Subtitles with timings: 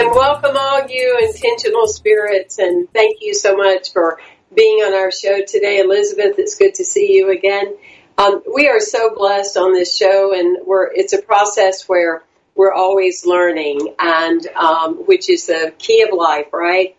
[0.00, 4.18] And welcome all you intentional spirits and thank you so much for
[4.54, 5.78] being on our show today.
[5.80, 7.76] Elizabeth, it's good to see you again.
[8.16, 12.22] Um, we are so blessed on this show and we're, it's a process where
[12.54, 16.96] we're always learning and, um, which is the key of life, right?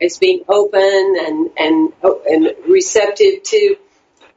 [0.00, 0.80] It's being open
[1.20, 1.92] and, and,
[2.26, 3.76] and receptive to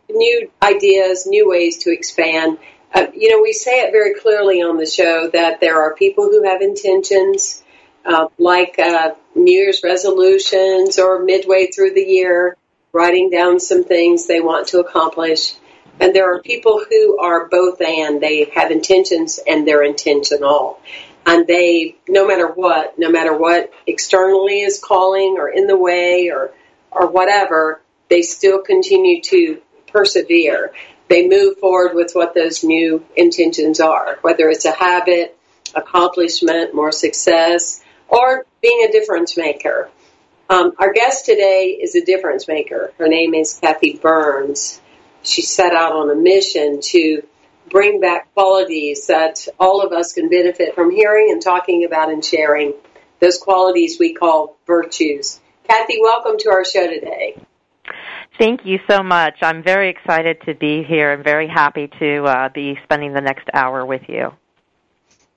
[0.10, 2.58] new ideas, new ways to expand.
[2.94, 6.26] Uh, you know, we say it very clearly on the show that there are people
[6.26, 7.63] who have intentions,
[8.06, 12.58] uh, like uh, New Year's resolutions or midway through the year,
[12.92, 15.54] writing down some things they want to accomplish.
[16.00, 20.80] And there are people who are both and they have intentions and they're intentional.
[21.26, 26.30] And they, no matter what, no matter what externally is calling or in the way
[26.30, 26.52] or,
[26.92, 30.74] or whatever, they still continue to persevere.
[31.08, 35.38] They move forward with what those new intentions are, whether it's a habit,
[35.76, 39.90] accomplishment, more success, or being a difference maker.
[40.50, 42.94] Um, our guest today is a difference maker.
[42.98, 44.82] Her name is Cathy Burns.
[45.24, 47.24] She set out on a mission to
[47.70, 52.24] bring back qualities that all of us can benefit from hearing and talking about and
[52.24, 52.74] sharing.
[53.20, 55.40] Those qualities we call virtues.
[55.68, 57.38] Cathy, welcome to our show today.
[58.38, 59.38] Thank you so much.
[59.42, 63.48] I'm very excited to be here and very happy to uh, be spending the next
[63.54, 64.34] hour with you.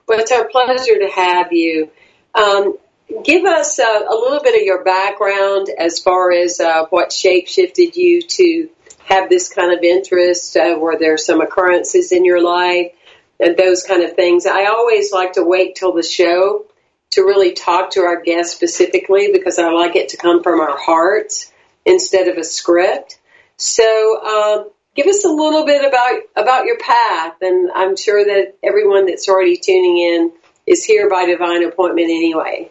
[0.07, 1.91] Well, it's our pleasure to have you.
[2.37, 2.77] Um,
[3.23, 7.47] give us uh, a little bit of your background as far as uh, what shape
[7.47, 8.69] shifted you to
[9.05, 10.55] have this kind of interest.
[10.55, 12.91] Uh, were there some occurrences in your life
[13.39, 14.45] and those kind of things?
[14.45, 16.65] I always like to wait till the show
[17.11, 20.77] to really talk to our guests specifically because I like it to come from our
[20.77, 21.51] hearts
[21.85, 23.19] instead of a script.
[23.55, 28.57] So, um, give us a little bit about about your path, and I'm sure that
[28.61, 30.31] everyone that's already tuning in
[30.67, 32.69] is here by divine appointment anyway.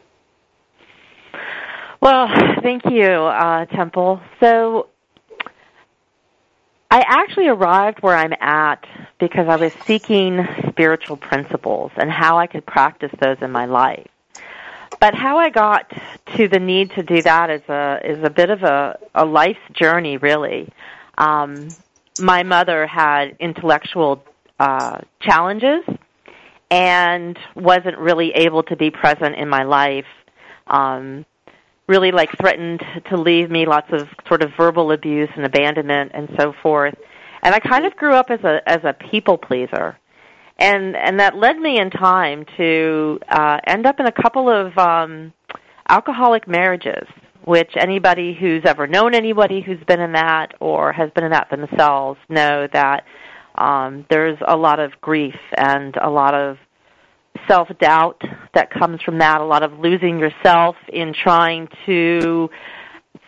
[2.00, 2.28] Well,
[2.62, 4.20] thank you, uh, Temple.
[4.38, 4.88] So,
[6.90, 8.86] I actually arrived where I'm at
[9.18, 14.06] because I was seeking spiritual principles and how I could practice those in my life.
[15.00, 15.90] But how I got
[16.36, 19.58] to the need to do that is a is a bit of a, a life's
[19.72, 20.68] journey, really.
[21.18, 21.68] Um,
[22.20, 24.22] my mother had intellectual
[24.58, 25.84] uh, challenges
[26.70, 30.06] and wasn't really able to be present in my life.
[30.66, 31.24] Um,
[31.88, 36.28] really like threatened to leave me lots of sort of verbal abuse and abandonment and
[36.38, 36.94] so forth.
[37.42, 39.96] And I kind of grew up as a as a people pleaser.
[40.58, 44.76] And and that led me in time to uh end up in a couple of
[44.78, 45.32] um
[45.88, 47.06] alcoholic marriages,
[47.44, 51.48] which anybody who's ever known anybody who's been in that or has been in that
[51.50, 53.04] themselves know that
[53.56, 56.58] um, there's a lot of grief and a lot of
[57.48, 58.20] self doubt
[58.54, 62.50] that comes from that, a lot of losing yourself in trying to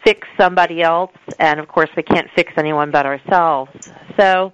[0.05, 3.71] fix somebody else, and of course we can't fix anyone but ourselves.
[4.19, 4.53] So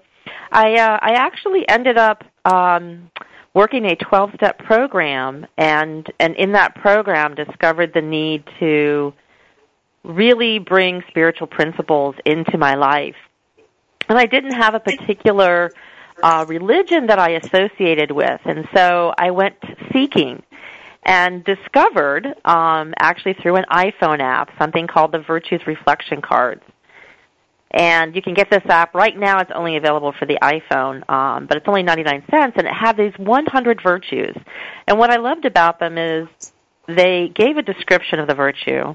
[0.50, 3.10] I uh, I actually ended up um,
[3.54, 9.12] working a 12 step program and and in that program discovered the need to
[10.02, 13.16] really bring spiritual principles into my life.
[14.08, 15.70] And I didn't have a particular
[16.22, 19.56] uh, religion that I associated with, and so I went
[19.92, 20.42] seeking
[21.04, 26.62] and discovered, um, actually through an iPhone app, something called the Virtues Reflection Cards.
[27.70, 29.40] And you can get this app right now.
[29.40, 32.96] It's only available for the iPhone, um, but it's only 99 cents, and it had
[32.96, 34.36] these 100 virtues.
[34.86, 36.28] And what I loved about them is
[36.86, 38.94] they gave a description of the virtue,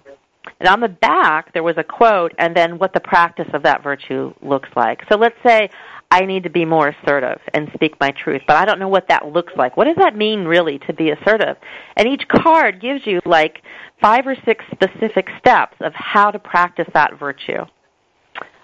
[0.59, 3.83] and on the back there was a quote, and then what the practice of that
[3.83, 5.01] virtue looks like.
[5.11, 5.69] So let's say
[6.11, 9.07] I need to be more assertive and speak my truth, but I don't know what
[9.09, 9.77] that looks like.
[9.77, 11.55] What does that mean really to be assertive?
[11.95, 13.61] And each card gives you like
[14.01, 17.63] five or six specific steps of how to practice that virtue.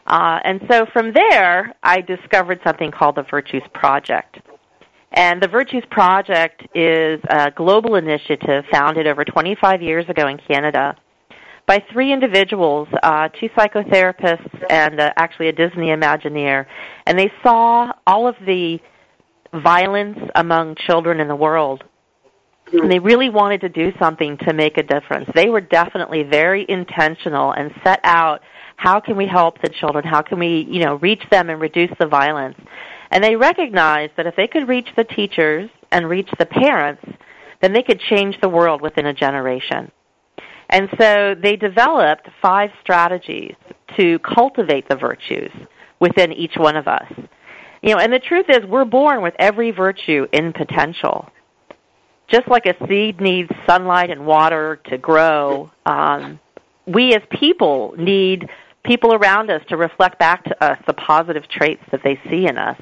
[0.07, 4.39] Uh, and so from there, I discovered something called the Virtues Project.
[5.11, 10.95] And the Virtues Project is a global initiative founded over 25 years ago in Canada
[11.67, 16.65] by three individuals, uh, two psychotherapists and uh, actually a Disney Imagineer.
[17.05, 18.79] And they saw all of the
[19.53, 21.83] violence among children in the world.
[22.71, 25.29] And they really wanted to do something to make a difference.
[25.35, 28.41] They were definitely very intentional and set out
[28.75, 30.03] how can we help the children?
[30.03, 32.57] How can we, you know, reach them and reduce the violence?
[33.11, 37.03] And they recognized that if they could reach the teachers and reach the parents,
[37.61, 39.91] then they could change the world within a generation.
[40.75, 43.55] And so they developed five strategies
[43.95, 45.49] to cultivate the virtues
[46.01, 47.09] within each one of us.
[47.81, 51.29] You know, and the truth is we're born with every virtue in potential.
[52.27, 56.41] Just like a seed needs sunlight and water to grow, um,
[56.85, 58.49] we as people need
[58.83, 62.57] people around us to reflect back to us the positive traits that they see in
[62.57, 62.77] us.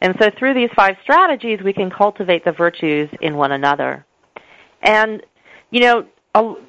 [0.00, 4.06] And so through these five strategies, we can cultivate the virtues in one another.
[4.80, 5.22] And,
[5.70, 6.06] you know,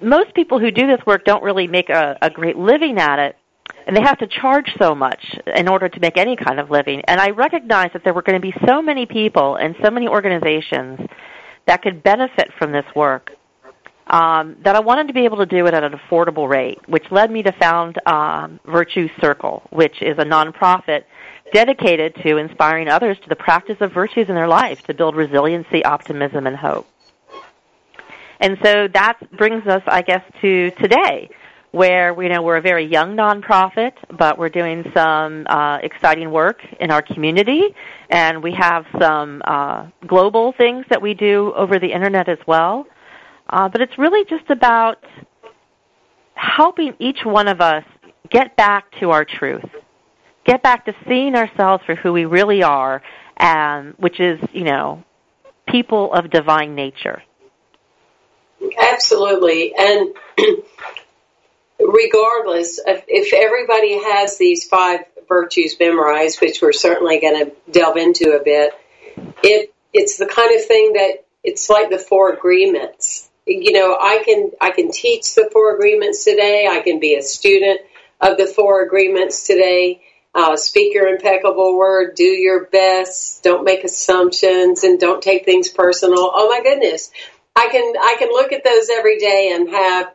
[0.01, 3.37] most people who do this work don't really make a, a great living at it,
[3.87, 5.23] and they have to charge so much
[5.55, 7.01] in order to make any kind of living.
[7.07, 10.07] And I recognized that there were going to be so many people and so many
[10.07, 10.99] organizations
[11.65, 13.31] that could benefit from this work
[14.07, 17.05] um, that I wanted to be able to do it at an affordable rate, which
[17.09, 21.03] led me to found um, Virtues Circle, which is a nonprofit
[21.53, 25.85] dedicated to inspiring others to the practice of virtues in their life to build resiliency,
[25.85, 26.85] optimism, and hope.
[28.43, 31.29] And so that brings us, I guess, to today,
[31.71, 36.59] where we know we're a very young nonprofit, but we're doing some uh, exciting work
[36.81, 37.73] in our community,
[38.09, 42.85] and we have some uh, global things that we do over the internet as well.
[43.49, 45.01] Uh, but it's really just about
[46.33, 47.85] helping each one of us
[48.29, 49.69] get back to our truth,
[50.43, 53.01] get back to seeing ourselves for who we really are,
[53.39, 55.01] um, which is, you know,
[55.65, 57.23] people of divine nature.
[58.77, 59.73] Absolutely.
[59.77, 60.13] And
[61.79, 67.97] regardless, if, if everybody has these five virtues memorized, which we're certainly going to delve
[67.97, 68.73] into a bit,
[69.43, 74.23] it, it's the kind of thing that it's like the four agreements you know, I
[74.23, 76.67] can I can teach the four agreements today.
[76.69, 77.81] I can be a student
[78.21, 80.01] of the four agreements today.
[80.35, 82.15] Uh, speak your impeccable word.
[82.15, 83.43] Do your best.
[83.43, 86.31] Don't make assumptions and don't take things personal.
[86.33, 87.11] Oh my goodness,
[87.63, 90.13] I can I can look at those every day and have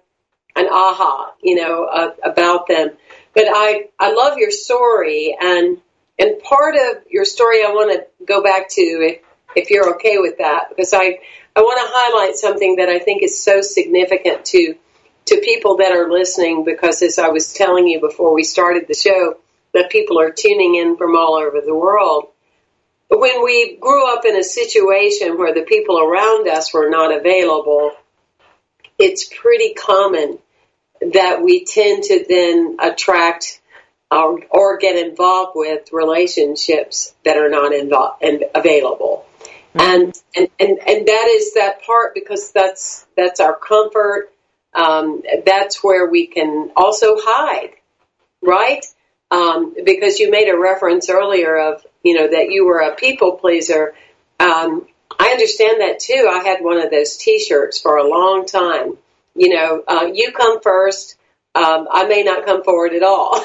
[0.56, 2.90] an aha, you know, uh, about them.
[3.34, 5.78] But I I love your story and
[6.18, 9.22] and part of your story I want to go back to if
[9.56, 11.20] if you're okay with that because I
[11.56, 14.74] I want to highlight something that I think is so significant to
[15.26, 18.94] to people that are listening because as I was telling you before we started the
[18.94, 19.38] show
[19.74, 22.28] that people are tuning in from all over the world.
[23.08, 27.92] When we grew up in a situation where the people around us were not available,
[28.98, 30.38] it's pretty common
[31.00, 33.60] that we tend to then attract
[34.10, 39.24] or, or get involved with relationships that are not involved and available.
[39.74, 44.32] And, and, and, and that is that part because that's, that's our comfort.
[44.74, 47.74] Um, that's where we can also hide,
[48.42, 48.84] right?
[49.30, 53.32] Um, because you made a reference earlier of, you know, that you were a people
[53.32, 53.94] pleaser.
[54.40, 54.86] Um,
[55.18, 56.28] I understand that too.
[56.30, 58.96] I had one of those T-shirts for a long time.
[59.34, 61.16] You know, uh, you come first.
[61.54, 63.42] Um, I may not come forward at all.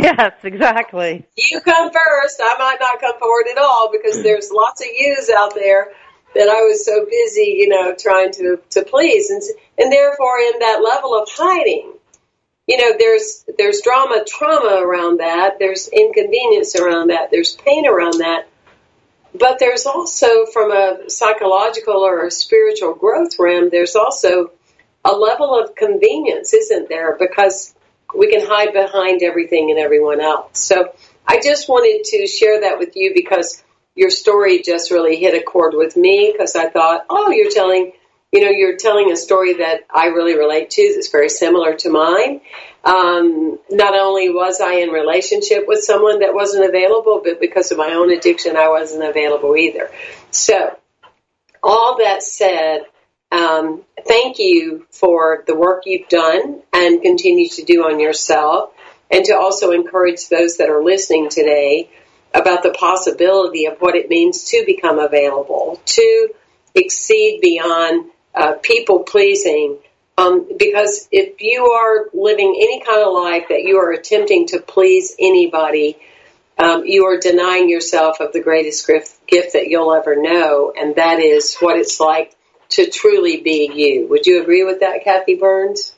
[0.00, 1.26] yes, exactly.
[1.36, 2.40] You come first.
[2.42, 5.92] I might not come forward at all because there's lots of yous out there
[6.34, 9.42] that I was so busy, you know, trying to to please, and
[9.78, 11.92] and therefore in that level of hiding,
[12.70, 15.58] you know, there's there's drama, trauma around that.
[15.58, 17.32] There's inconvenience around that.
[17.32, 18.46] There's pain around that.
[19.34, 24.52] But there's also, from a psychological or a spiritual growth realm, there's also
[25.04, 27.16] a level of convenience, isn't there?
[27.18, 27.74] Because
[28.14, 30.60] we can hide behind everything and everyone else.
[30.60, 30.94] So
[31.26, 33.64] I just wanted to share that with you because
[33.96, 37.94] your story just really hit a chord with me because I thought, oh, you're telling,
[38.32, 41.90] you know, you're telling a story that I really relate to that's very similar to
[41.90, 42.40] mine.
[42.84, 47.78] Um, not only was I in relationship with someone that wasn't available, but because of
[47.78, 49.90] my own addiction, I wasn't available either.
[50.30, 50.78] So,
[51.62, 52.84] all that said,
[53.32, 58.70] um, thank you for the work you've done and continue to do on yourself,
[59.10, 61.90] and to also encourage those that are listening today
[62.32, 66.28] about the possibility of what it means to become available, to
[66.74, 69.78] exceed beyond uh, people pleasing.
[70.18, 74.60] Um, because if you are living any kind of life that you are attempting to
[74.60, 75.96] please anybody,
[76.58, 80.96] um, you are denying yourself of the greatest gift, gift that you'll ever know, and
[80.96, 82.36] that is what it's like
[82.70, 84.08] to truly be you.
[84.08, 85.94] Would you agree with that, Cathy Burns?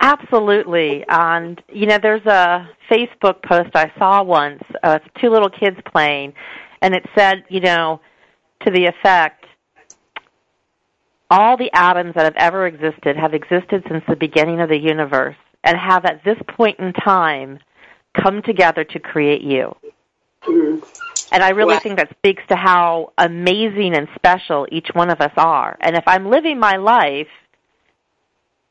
[0.00, 1.04] Absolutely.
[1.06, 6.32] And, you know, there's a Facebook post I saw once, uh, two little kids playing,
[6.80, 8.00] and it said, you know,
[8.64, 9.43] to the effect,
[11.30, 15.36] all the atoms that have ever existed have existed since the beginning of the universe
[15.62, 17.58] and have at this point in time
[18.20, 19.74] come together to create you.
[20.42, 20.84] Mm-hmm.
[21.32, 21.80] And I really wow.
[21.80, 25.76] think that speaks to how amazing and special each one of us are.
[25.80, 27.28] And if I'm living my life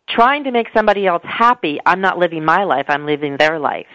[0.07, 3.87] trying to make somebody else happy, I'm not living my life, I'm living their life.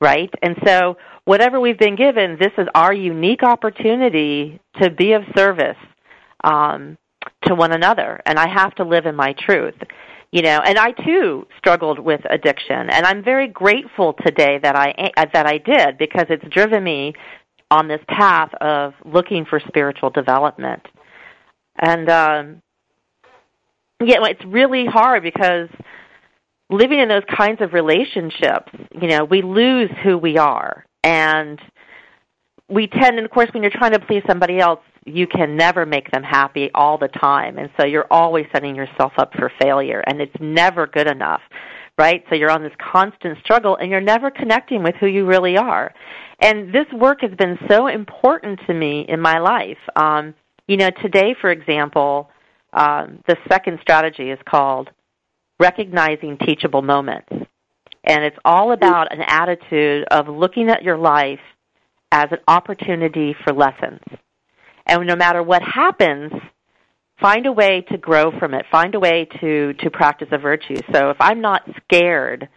[0.00, 0.30] Right?
[0.42, 5.78] And so, whatever we've been given, this is our unique opportunity to be of service
[6.42, 6.98] um,
[7.46, 8.20] to one another.
[8.26, 9.74] And I have to live in my truth.
[10.32, 15.12] You know, and I too struggled with addiction, and I'm very grateful today that I
[15.32, 17.12] that I did because it's driven me
[17.70, 20.82] on this path of looking for spiritual development.
[21.78, 22.62] And um,
[24.02, 25.68] yeah, it's really hard because
[26.70, 30.84] living in those kinds of relationships, you know, we lose who we are.
[31.02, 31.60] And
[32.68, 35.86] we tend, and of course, when you're trying to please somebody else, you can never
[35.86, 37.58] make them happy all the time.
[37.58, 41.40] And so you're always setting yourself up for failure, and it's never good enough,
[41.98, 42.24] right?
[42.28, 45.92] So you're on this constant struggle, and you're never connecting with who you really are.
[46.40, 49.78] And this work has been so important to me in my life.
[49.96, 50.34] Um,
[50.66, 52.30] you know, today, for example,
[52.72, 54.90] um, the second strategy is called
[55.60, 57.28] recognizing teachable moments.
[58.06, 61.40] And it's all about an attitude of looking at your life
[62.12, 64.00] as an opportunity for lessons.
[64.86, 66.32] And no matter what happens,
[67.20, 68.66] find a way to grow from it.
[68.70, 70.76] Find a way to, to practice a virtue.
[70.92, 72.48] So if I'm not scared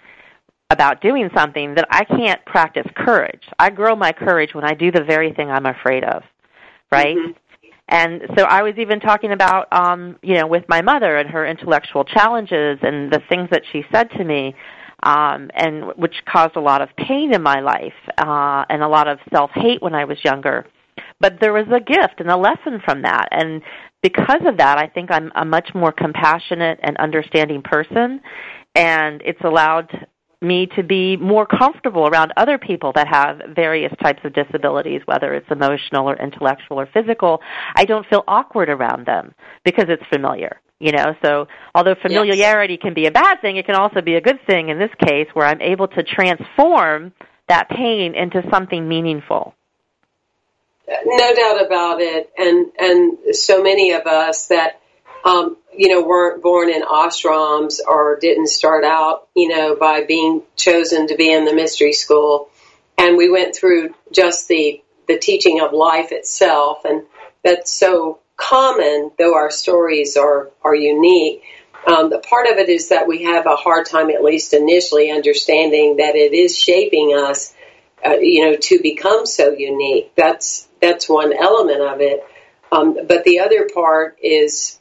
[0.70, 3.44] about doing something, then I can't practice courage.
[3.58, 6.24] I grow my courage when I do the very thing I'm afraid of.
[6.92, 7.16] Right?
[7.16, 7.32] Mm-hmm.
[7.90, 11.46] And so I was even talking about, um, you know, with my mother and her
[11.46, 14.56] intellectual challenges and the things that she said to me,
[15.04, 19.08] um, and which caused a lot of pain in my life uh, and a lot
[19.08, 20.66] of self hate when I was younger.
[21.20, 23.62] But there was a gift and a lesson from that, and
[24.02, 28.22] because of that, I think I'm a much more compassionate and understanding person,
[28.76, 30.08] and it's allowed
[30.42, 35.34] me to be more comfortable around other people that have various types of disabilities, whether
[35.34, 37.42] it's emotional or intellectual or physical.
[37.76, 39.34] I don't feel awkward around them
[39.66, 40.62] because it's familiar.
[40.80, 42.82] You know, so although familiarity yes.
[42.84, 45.28] can be a bad thing, it can also be a good thing in this case
[45.34, 47.14] where I'm able to transform
[47.50, 49.56] that pain into something meaningful.
[50.88, 52.32] No doubt about it.
[52.38, 54.80] And and so many of us that
[55.26, 60.42] um, you know, weren't born in ashrams or didn't start out, you know, by being
[60.56, 62.50] chosen to be in the mystery school.
[62.98, 66.86] And we went through just the, the teaching of life itself.
[66.86, 67.04] And
[67.44, 71.44] that's so common, though our stories are, are unique.
[71.86, 75.12] Um, the part of it is that we have a hard time, at least initially,
[75.12, 77.54] understanding that it is shaping us,
[78.06, 80.12] uh, you know, to become so unique.
[80.16, 82.24] That's that's one element of it.
[82.72, 84.80] Um, but the other part is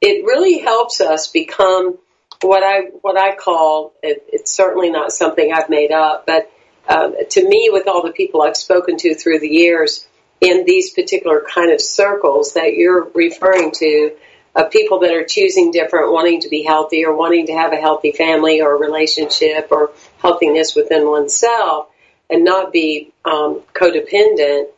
[0.00, 1.98] it really helps us become
[2.42, 6.50] what I what I call it, it's certainly not something I've made up, but
[6.88, 10.06] um, to me, with all the people I've spoken to through the years
[10.40, 14.16] in these particular kind of circles that you're referring to,
[14.56, 17.76] of people that are choosing different, wanting to be healthy or wanting to have a
[17.76, 21.88] healthy family or relationship or healthiness within oneself,
[22.28, 24.68] and not be um, codependent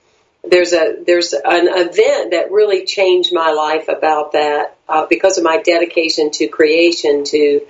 [0.44, 5.44] there's a there's an event that really changed my life about that uh, because of
[5.44, 7.60] my dedication to creation to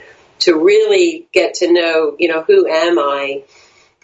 [0.41, 3.45] to really get to know you know who am I.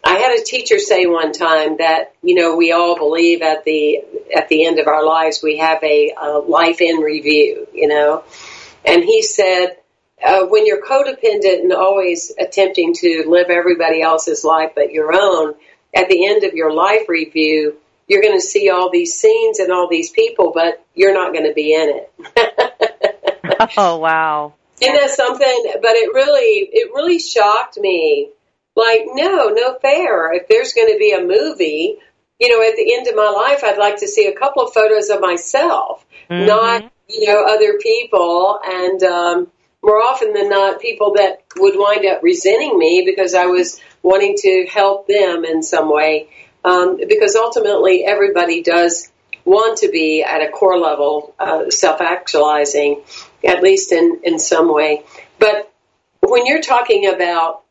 [0.04, 4.02] I had a teacher say one time that you know we all believe at the
[4.37, 8.25] at the end of our lives we have a, a life in review, you know,
[8.84, 9.76] and he said.
[10.20, 15.54] Uh, when you're codependent and always attempting to live everybody else's life but your own,
[15.94, 17.76] at the end of your life review,
[18.08, 21.46] you're going to see all these scenes and all these people, but you're not going
[21.46, 23.70] to be in it.
[23.76, 24.54] oh wow!
[24.80, 25.72] Isn't that something?
[25.82, 28.30] But it really, it really shocked me.
[28.74, 30.32] Like, no, no fair.
[30.32, 31.96] If there's going to be a movie,
[32.38, 34.72] you know, at the end of my life, I'd like to see a couple of
[34.72, 36.46] photos of myself, mm-hmm.
[36.46, 39.48] not you know other people, and um,
[39.82, 44.36] more often than not, people that would wind up resenting me because I was wanting
[44.38, 46.28] to help them in some way.
[46.64, 49.10] Um, because ultimately, everybody does
[49.44, 53.02] want to be at a core level uh, self actualizing,
[53.44, 55.04] at least in, in some way.
[55.38, 55.72] But
[56.20, 57.62] when you're talking about,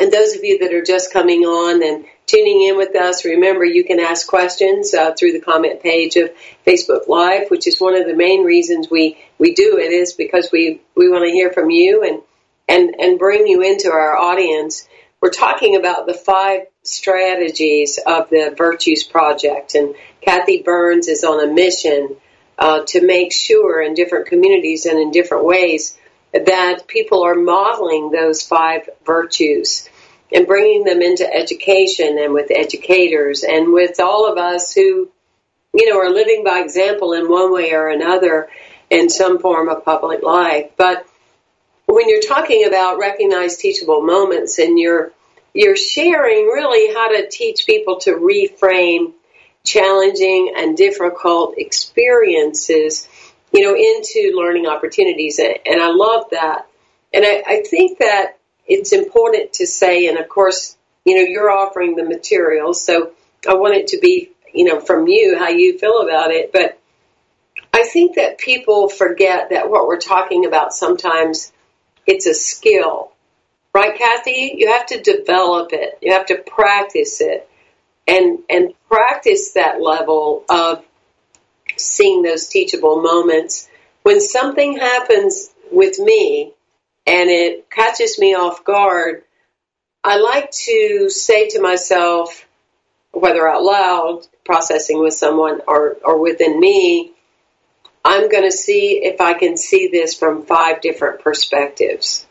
[0.00, 3.64] and those of you that are just coming on and tuning in with us, remember
[3.64, 6.30] you can ask questions uh, through the comment page of
[6.66, 10.50] Facebook Live, which is one of the main reasons we, we do it is because
[10.52, 12.20] we, we want to hear from you and,
[12.68, 14.88] and, and bring you into our audience.
[15.20, 21.48] We're talking about the five strategies of the Virtues Project, and Cathy Burns is on
[21.48, 22.16] a mission
[22.58, 25.98] uh, to make sure in different communities and in different ways
[26.32, 29.88] that people are modeling those five virtues
[30.32, 35.10] and bringing them into education and with educators and with all of us who,
[35.72, 38.48] you know, are living by example in one way or another
[38.90, 40.70] in some form of public life.
[40.76, 41.06] But
[41.86, 45.12] when you're talking about recognized teachable moments and you're
[45.54, 49.12] you're sharing really how to teach people to reframe
[49.64, 53.08] challenging and difficult experiences,
[53.52, 55.38] you know, into learning opportunities.
[55.38, 56.66] And I love that.
[57.12, 61.50] And I, I think that it's important to say, and of course, you know, you're
[61.50, 63.12] offering the materials, so
[63.48, 66.52] I want it to be, you know, from you how you feel about it.
[66.52, 66.78] But
[67.72, 71.52] I think that people forget that what we're talking about sometimes
[72.06, 73.12] it's a skill.
[73.76, 74.54] Right, Cathy?
[74.56, 75.98] You have to develop it.
[76.00, 77.46] You have to practice it
[78.08, 80.82] and and practice that level of
[81.76, 83.68] seeing those teachable moments.
[84.02, 86.54] When something happens with me
[87.06, 89.24] and it catches me off guard,
[90.02, 92.48] I like to say to myself,
[93.12, 97.12] whether out loud, processing with someone or, or within me,
[98.06, 102.25] I'm going to see if I can see this from five different perspectives.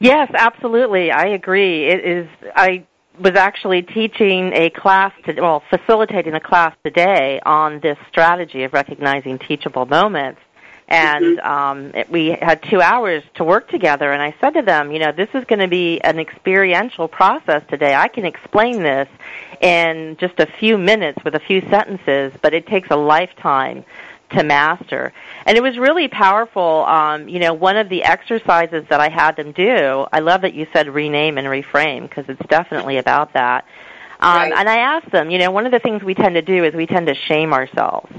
[0.00, 1.12] Yes, absolutely.
[1.12, 1.86] I agree.
[1.86, 2.86] It is I
[3.18, 8.72] was actually teaching a class to well, facilitating a class today on this strategy of
[8.72, 10.40] recognizing teachable moments
[10.90, 11.46] and mm-hmm.
[11.46, 14.10] um, it, we had two hours to work together.
[14.10, 17.62] And I said to them, you know, this is going to be an experiential process
[17.70, 17.94] today.
[17.94, 19.08] I can explain this
[19.60, 23.84] in just a few minutes with a few sentences, but it takes a lifetime
[24.30, 25.12] to master.
[25.46, 26.84] And it was really powerful.
[26.86, 30.54] Um, you know, one of the exercises that I had them do, I love that
[30.54, 33.64] you said rename and reframe because it's definitely about that.
[34.20, 34.52] Um, right.
[34.54, 36.74] And I asked them, you know, one of the things we tend to do is
[36.74, 38.12] we tend to shame ourselves.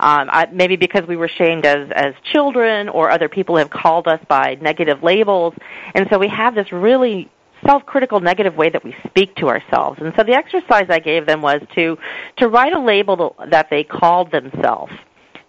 [0.00, 4.08] Um, I, maybe because we were shamed as as children, or other people have called
[4.08, 5.54] us by negative labels,
[5.94, 7.30] and so we have this really
[7.64, 10.00] self-critical negative way that we speak to ourselves.
[10.00, 11.96] And so the exercise I gave them was to
[12.38, 14.92] to write a label that they called themselves.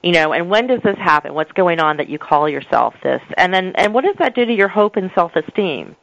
[0.03, 1.33] You know, and when does this happen?
[1.33, 3.21] What's going on that you call yourself this?
[3.37, 5.95] And then and what does that do to your hope and self-esteem?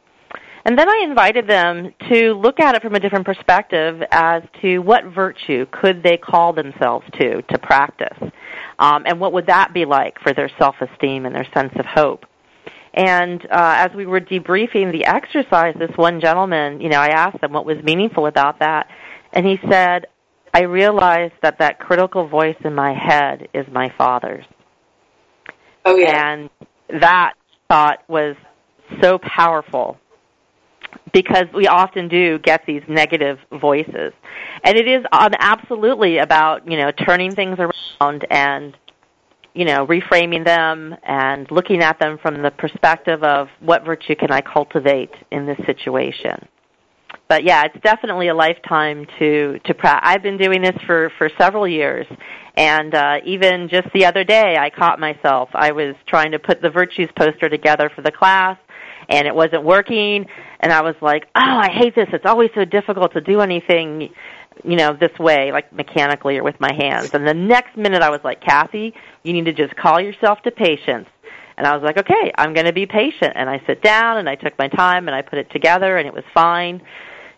[0.63, 4.79] And then I invited them to look at it from a different perspective as to
[4.79, 8.17] what virtue could they call themselves to to practice.
[8.79, 12.25] Um, and what would that be like for their self-esteem and their sense of hope?
[12.93, 17.41] And uh, as we were debriefing the exercise, this one gentleman, you know, I asked
[17.41, 18.87] him what was meaningful about that,
[19.31, 20.07] and he said,
[20.53, 24.45] "I realized that that critical voice in my head is my father's."
[25.85, 26.31] Oh yeah.
[26.31, 26.49] And
[27.01, 27.33] that
[27.69, 28.35] thought was
[29.01, 29.97] so powerful
[31.13, 34.13] because we often do get these negative voices.
[34.63, 38.77] And it is um, absolutely about, you know, turning things around and,
[39.53, 44.31] you know, reframing them and looking at them from the perspective of what virtue can
[44.31, 46.47] I cultivate in this situation.
[47.31, 50.01] But yeah, it's definitely a lifetime to to practice.
[50.03, 52.05] I've been doing this for for several years,
[52.57, 55.47] and uh, even just the other day, I caught myself.
[55.53, 58.57] I was trying to put the virtues poster together for the class,
[59.07, 60.25] and it wasn't working
[60.59, 62.09] and I was like, "Oh, I hate this.
[62.11, 64.09] It's always so difficult to do anything,
[64.65, 68.09] you know, this way, like mechanically or with my hands." And the next minute I
[68.09, 71.07] was like, "Cathy, you need to just call yourself to patience."
[71.55, 74.27] And I was like, "Okay, I'm going to be patient." And I sit down and
[74.27, 76.81] I took my time and I put it together and it was fine.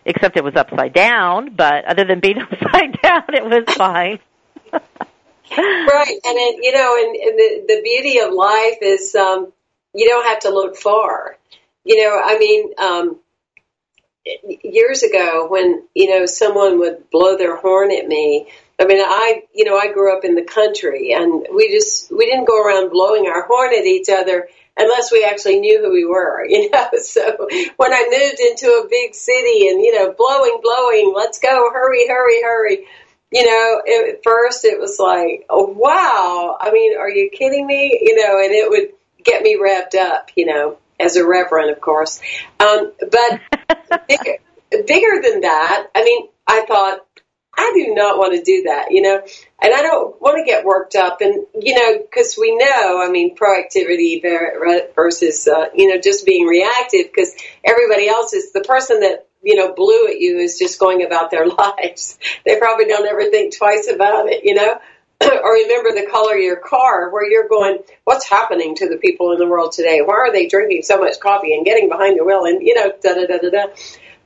[0.06, 4.18] Except it was upside down, but other than being upside down, it was fine.
[4.72, 9.52] right, and it, you know, and, and the the beauty of life is um,
[9.94, 11.36] you don't have to look far.
[11.84, 13.20] You know, I mean, um,
[14.62, 18.48] years ago when you know someone would blow their horn at me.
[18.80, 22.26] I mean, I you know I grew up in the country, and we just we
[22.26, 26.04] didn't go around blowing our horn at each other unless we actually knew who we
[26.04, 26.88] were, you know.
[27.00, 31.70] So when I moved into a big city and, you know, blowing, blowing, let's go,
[31.72, 32.86] hurry, hurry, hurry.
[33.30, 36.56] You know, at first it was like, oh, wow.
[36.60, 37.98] I mean, are you kidding me?
[38.00, 38.90] You know, and it would
[39.24, 42.20] get me revved up, you know, as a reverend, of course.
[42.60, 43.40] Um, but
[44.08, 44.36] bigger,
[44.86, 47.04] bigger than that, I mean, I thought,
[47.56, 49.22] I do not want to do that, you know,
[49.62, 51.20] and I don't want to get worked up.
[51.20, 54.20] And, you know, because we know, I mean, proactivity
[54.94, 59.56] versus, uh, you know, just being reactive because everybody else is the person that, you
[59.56, 62.18] know, blew at you is just going about their lives.
[62.44, 64.80] They probably don't ever think twice about it, you know.
[65.20, 69.32] or remember the color of your car where you're going, what's happening to the people
[69.32, 70.00] in the world today?
[70.04, 72.92] Why are they drinking so much coffee and getting behind the wheel and, you know,
[73.00, 73.72] da da da da da.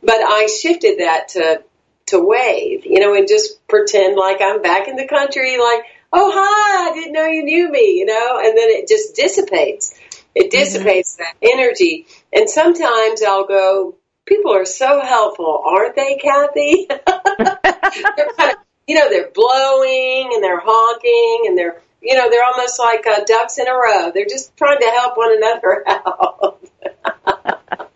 [0.02, 1.62] But I shifted that to
[2.08, 6.30] to wave, you know, and just pretend like I'm back in the country, like, oh,
[6.34, 9.94] hi, I didn't know you knew me, you know, and then it just dissipates.
[10.34, 10.50] It mm-hmm.
[10.50, 11.24] dissipates mm-hmm.
[11.40, 12.06] that energy.
[12.32, 16.86] And sometimes I'll go, people are so helpful, aren't they, Cathy?
[16.88, 22.44] they're kind of, you know, they're blowing and they're honking and they're, you know, they're
[22.44, 24.10] almost like uh, ducks in a row.
[24.14, 26.64] They're just trying to help one another out.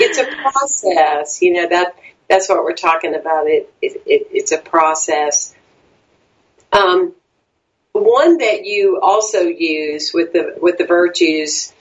[0.00, 1.96] it's a process, you know, that
[2.28, 3.46] that's what we're talking about.
[3.46, 5.54] It, it, it it's a process.
[6.72, 7.14] Um,
[7.92, 11.72] one that you also use with the with the virtues,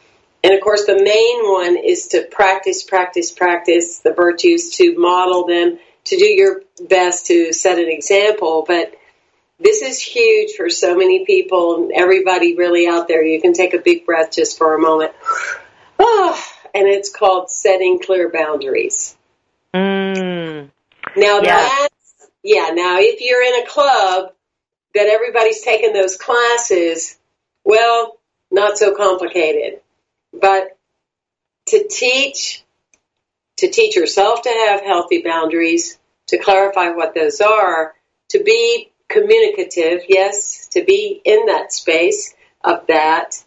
[0.43, 5.47] and of course the main one is to practice, practice, practice the virtues to model
[5.47, 8.63] them, to do your best to set an example.
[8.67, 8.93] But
[9.59, 13.23] this is huge for so many people and everybody really out there.
[13.23, 15.13] You can take a big breath just for a moment.
[15.97, 16.43] Oh,
[16.75, 19.15] and it's called setting clear boundaries.
[19.75, 20.69] Mm.
[21.15, 21.69] Now yeah.
[21.69, 22.69] that's yeah.
[22.73, 24.33] Now if you're in a club
[24.93, 27.17] that everybody's taking those classes,
[27.63, 28.17] well,
[28.51, 29.81] not so complicated.
[30.31, 30.77] But
[31.67, 32.63] to teach,
[33.57, 37.93] to teach yourself to have healthy boundaries, to clarify what those are,
[38.29, 42.33] to be communicative, yes, to be in that space
[42.63, 43.43] of that,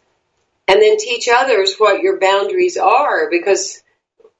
[0.68, 3.82] and then teach others what your boundaries are because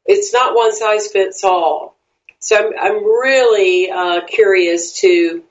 [0.07, 1.97] it's not one size fits all.
[2.38, 5.42] So I'm, I'm really uh, curious to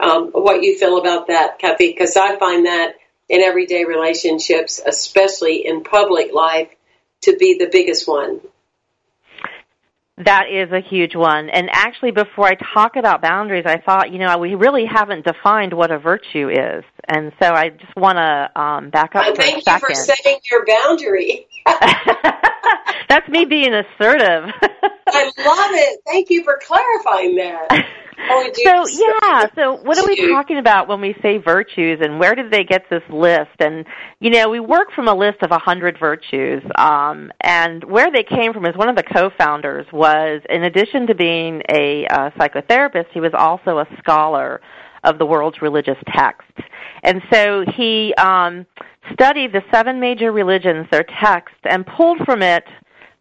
[0.00, 2.94] um, what you feel about that, Cathy, because I find that
[3.28, 6.68] in everyday relationships, especially in public life,
[7.22, 8.40] to be the biggest one.
[10.18, 11.48] That is a huge one.
[11.50, 15.72] And actually, before I talk about boundaries, I thought, you know, we really haven't defined
[15.72, 16.84] what a virtue is.
[17.08, 19.62] And so I just want to um, back up uh, for a second.
[19.64, 21.48] Thank you for setting your boundary.
[23.08, 24.50] That's me being assertive.
[25.06, 26.00] I love it.
[26.06, 27.86] Thank you for clarifying that.
[28.30, 32.34] Oh, so yeah, so what are we talking about when we say virtues, and where
[32.34, 33.50] did they get this list?
[33.60, 33.84] And
[34.20, 38.22] you know, we work from a list of a hundred virtues, um, and where they
[38.22, 43.06] came from is one of the co-founders was, in addition to being a uh, psychotherapist,
[43.12, 44.60] he was also a scholar
[45.04, 46.60] of the world's religious texts,
[47.02, 48.66] and so he um,
[49.12, 52.64] studied the seven major religions, their texts, and pulled from it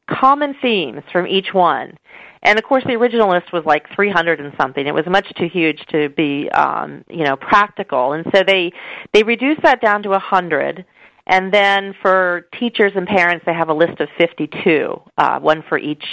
[0.09, 1.97] common themes from each one.
[2.43, 4.85] And of course, the original list was like 300 and something.
[4.85, 8.13] It was much too huge to be, um, you know, practical.
[8.13, 8.73] And so they
[9.13, 10.85] they reduced that down to 100.
[11.25, 15.77] And then for teachers and parents, they have a list of 52, uh, one for
[15.77, 16.03] each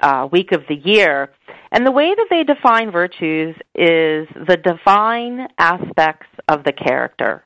[0.00, 1.30] uh, week of the year.
[1.70, 7.44] And the way that they define virtues is the divine aspects of the character.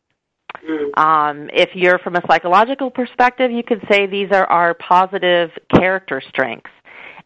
[0.68, 0.98] Mm.
[0.98, 6.22] Um, if you're from a psychological perspective, you could say these are our positive character
[6.28, 6.70] strengths.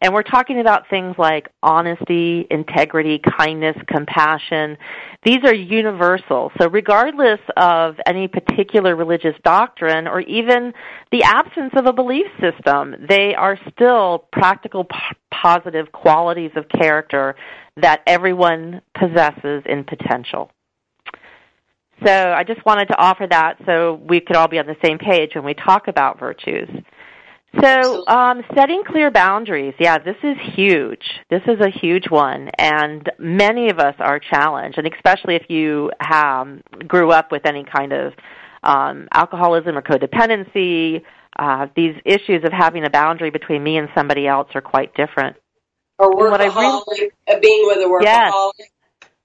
[0.00, 4.76] And we're talking about things like honesty, integrity, kindness, compassion.
[5.24, 6.52] These are universal.
[6.60, 10.72] So regardless of any particular religious doctrine or even
[11.12, 14.96] the absence of a belief system, they are still practical p-
[15.32, 17.34] positive qualities of character
[17.76, 20.50] that everyone possesses in potential.
[22.04, 24.98] So I just wanted to offer that so we could all be on the same
[24.98, 26.68] page when we talk about virtues.
[27.62, 31.04] So, um, setting clear boundaries, yeah, this is huge.
[31.30, 35.90] This is a huge one, and many of us are challenged, and especially if you
[36.12, 38.12] um, grew up with any kind of
[38.62, 41.02] um, alcoholism or codependency.
[41.38, 45.36] Uh, these issues of having a boundary between me and somebody else are quite different.
[45.98, 48.52] Or workaholic, really, uh, being with a workaholic.
[48.58, 48.68] Yes.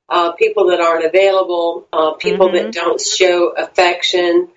[0.08, 2.66] Uh, people that aren't available, uh, people mm-hmm.
[2.66, 4.50] that don't show affection,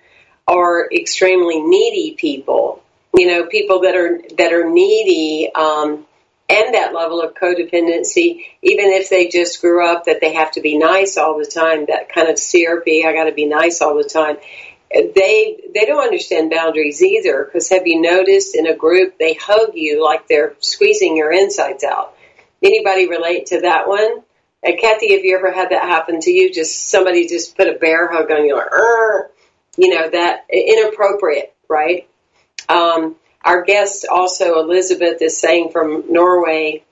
[0.47, 2.81] or extremely needy people
[3.17, 5.51] you know, people that are that are needy.
[5.53, 6.05] Um,
[6.47, 10.61] and that level of codependency, even if they just grew up that they have to
[10.61, 13.95] be nice all the time, that kind of CRP, I got to be nice all
[13.95, 14.37] the time.
[14.91, 19.71] They they don't understand boundaries either because have you noticed in a group they hug
[19.73, 22.15] you like they're squeezing your insides out.
[22.61, 24.21] Anybody relate to that one?
[24.63, 26.51] And Cathy, have you ever had that happen to you?
[26.51, 29.31] Just somebody just put a bear hug on you, or,
[29.77, 32.07] you know, that inappropriate, right?
[32.69, 36.83] Um, our guest also, Elizabeth, is saying from Norway.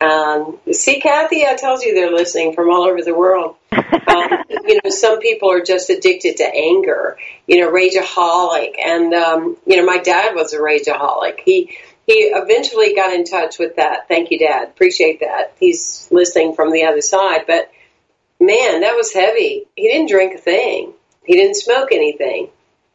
[0.00, 3.56] Um, see, Cathy, I told you they're listening from all over the world.
[4.10, 4.28] Um,
[4.66, 7.16] you know, some people are just addicted to anger.
[7.46, 11.38] You know, rageaholic, and um, you know, my dad was a rageaholic.
[11.44, 14.08] He he eventually got in touch with that.
[14.08, 14.68] Thank you, Dad.
[14.68, 15.54] Appreciate that.
[15.60, 17.70] He's listening from the other side, but
[18.40, 19.66] man, that was heavy.
[19.76, 20.92] He didn't drink a thing.
[21.24, 22.48] He didn't smoke anything,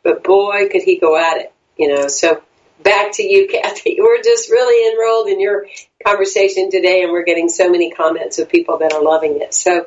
[0.04, 1.54] but boy, could he go at it.
[1.78, 2.42] You know, so
[2.84, 3.98] back to you, Cathy.
[4.00, 5.68] We're just really enrolled in your
[6.06, 9.54] conversation today, and we're getting so many comments of people that are loving it.
[9.54, 9.86] So,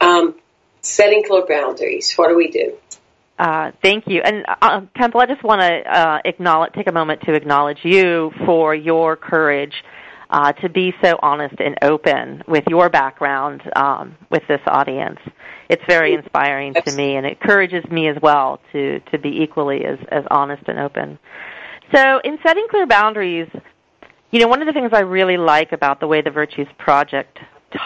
[0.00, 0.36] um,
[0.80, 2.12] setting clear boundaries.
[2.14, 2.76] What do we do?
[3.38, 4.20] Uh, thank you.
[4.24, 8.30] And uh, Temple, I just want to uh, acknowledge, take a moment to acknowledge you
[8.46, 9.74] for your courage
[10.30, 15.18] uh, to be so honest and open with your background um, with this audience.
[15.74, 19.84] It's very inspiring to me, and it encourages me as well to to be equally
[19.84, 21.18] as as honest and open.
[21.92, 23.48] So, in setting clear boundaries,
[24.30, 27.38] you know, one of the things I really like about the way the Virtues Project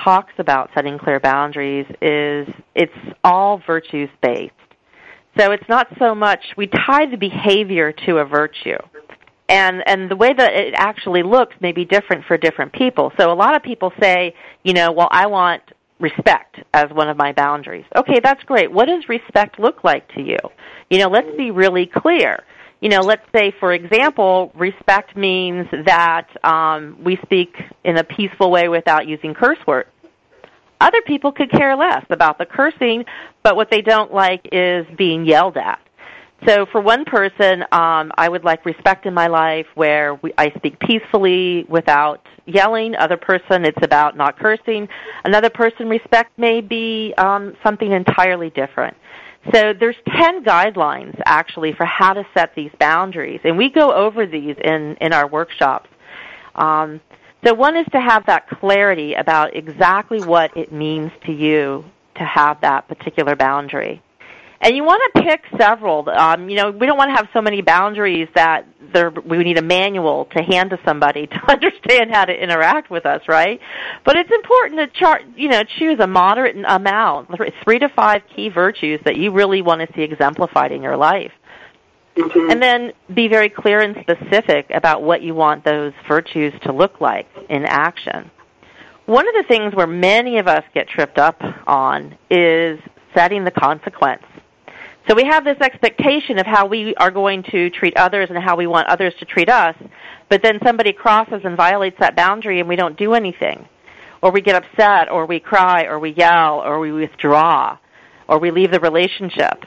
[0.05, 2.93] talks about setting clear boundaries is it's
[3.25, 4.53] all virtues based.
[5.39, 8.79] So it's not so much we tie the behavior to a virtue.
[9.49, 13.13] And and the way that it actually looks may be different for different people.
[13.19, 15.63] So a lot of people say, you know, well I want
[16.01, 17.85] respect as one of my boundaries.
[17.97, 18.71] Okay, that's great.
[18.71, 20.39] What does respect look like to you?
[20.91, 22.45] You know, let's be really clear.
[22.81, 28.51] You know, let's say, for example, respect means that um, we speak in a peaceful
[28.51, 29.89] way without using curse words.
[30.81, 33.05] Other people could care less about the cursing,
[33.43, 35.81] but what they don't like is being yelled at.
[36.47, 40.51] So for one person, um, I would like respect in my life where we, I
[40.57, 42.95] speak peacefully without yelling.
[42.95, 44.89] Other person, it's about not cursing.
[45.25, 48.97] Another person, respect may be um, something entirely different.
[49.53, 54.27] So there's 10 guidelines actually for how to set these boundaries, and we go over
[54.27, 55.89] these in, in our workshops.
[56.55, 57.01] Um,
[57.45, 61.85] so one is to have that clarity about exactly what it means to you
[62.17, 64.03] to have that particular boundary.
[64.61, 66.09] And you want to pick several.
[66.11, 69.59] Um, you know, we don't want to have so many boundaries that there, we need
[69.59, 73.61] a manual to hand to somebody to understand how to interact with us, right?
[74.05, 77.31] But it's important to chart, you know, choose a moderate amount,
[77.63, 81.33] three to five key virtues that you really want to see exemplified in your life.
[82.17, 82.51] Mm-hmm.
[82.51, 87.01] And then be very clear and specific about what you want those virtues to look
[87.01, 88.31] like in action.
[89.07, 92.81] One of the things where many of us get tripped up on is
[93.15, 94.25] setting the consequence.
[95.09, 98.57] So we have this expectation of how we are going to treat others and how
[98.57, 99.75] we want others to treat us,
[100.29, 103.67] but then somebody crosses and violates that boundary and we don't do anything.
[104.21, 107.79] Or we get upset, or we cry, or we yell, or we withdraw,
[108.29, 109.65] or we leave the relationship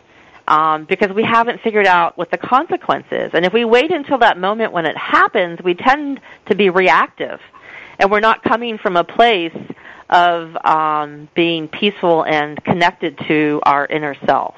[0.47, 3.32] um, because we haven't figured out what the consequence is.
[3.34, 7.39] And if we wait until that moment when it happens, we tend to be reactive,
[7.97, 9.56] and we're not coming from a place
[10.10, 14.56] of um, being peaceful and connected to our inner self.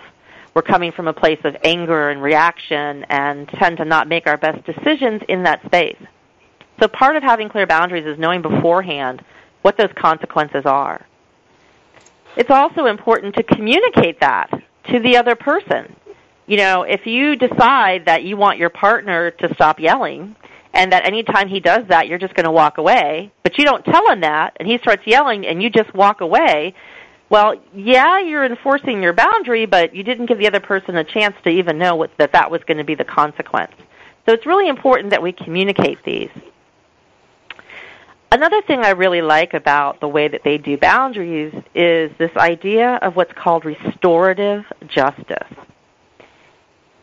[0.54, 4.38] We're coming from a place of anger and reaction and tend to not make our
[4.38, 5.98] best decisions in that space.
[6.80, 9.24] So part of having clear boundaries is knowing beforehand
[9.64, 11.06] what those consequences are.
[12.36, 14.50] It's also important to communicate that
[14.92, 15.96] to the other person.
[16.46, 20.36] You know, if you decide that you want your partner to stop yelling
[20.74, 23.86] and that anytime he does that you're just going to walk away, but you don't
[23.86, 26.74] tell him that and he starts yelling and you just walk away,
[27.34, 31.36] well, yeah, you're enforcing your boundary, but you didn't give the other person a chance
[31.44, 33.72] to even know what, that that was going to be the consequence.
[34.28, 36.30] So it's really important that we communicate these.
[38.32, 43.00] Another thing I really like about the way that they do boundaries is this idea
[43.02, 45.58] of what's called restorative justice.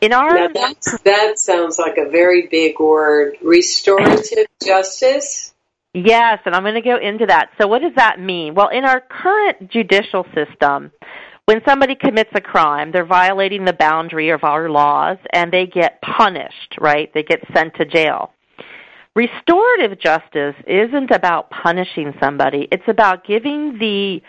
[0.00, 3.36] In our now that sounds like a very big word.
[3.42, 5.52] Restorative justice?
[5.92, 7.50] Yes, and I'm going to go into that.
[7.60, 8.54] So what does that mean?
[8.54, 10.92] Well, in our current judicial system,
[11.46, 16.00] when somebody commits a crime, they're violating the boundary of our laws and they get
[16.00, 17.12] punished, right?
[17.12, 18.32] They get sent to jail.
[19.16, 22.68] Restorative justice isn't about punishing somebody.
[22.70, 24.22] It's about giving the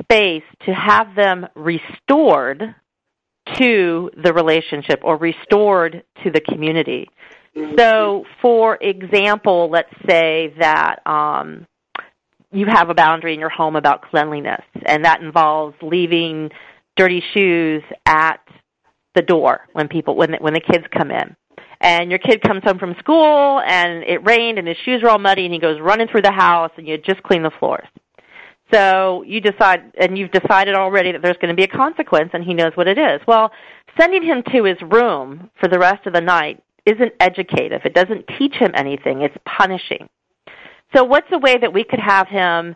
[0.00, 2.74] space to have them restored
[3.54, 7.08] to the relationship or restored to the community.
[7.76, 11.66] So, for example, let's say that um,
[12.52, 16.50] you have a boundary in your home about cleanliness, and that involves leaving
[16.96, 18.40] dirty shoes at
[19.14, 21.36] the door when people when when the kids come in.
[21.80, 25.18] And your kid comes home from school and it rained and his shoes are all
[25.18, 27.88] muddy and he goes running through the house and you just clean the floors.
[28.72, 32.44] So you decide, and you've decided already that there's going to be a consequence, and
[32.44, 33.20] he knows what it is.
[33.26, 33.50] Well,
[33.98, 37.82] sending him to his room for the rest of the night isn't educative.
[37.84, 39.22] It doesn't teach him anything.
[39.22, 40.08] It's punishing.
[40.94, 42.74] So, what's a way that we could have him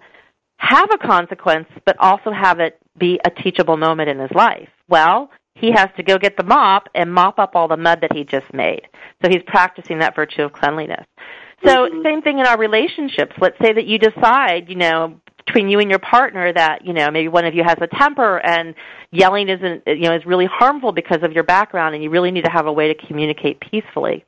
[0.58, 4.68] have a consequence, but also have it be a teachable moment in his life?
[4.88, 8.12] Well, he has to go get the mop and mop up all the mud that
[8.12, 8.82] he just made.
[9.22, 11.06] So he's practicing that virtue of cleanliness.
[11.64, 12.02] So mm-hmm.
[12.02, 13.34] same thing in our relationships.
[13.40, 17.10] Let's say that you decide, you know, between you and your partner that you know
[17.10, 18.74] maybe one of you has a temper and
[19.10, 22.44] yelling isn't you know is really harmful because of your background and you really need
[22.44, 24.24] to have a way to communicate peacefully.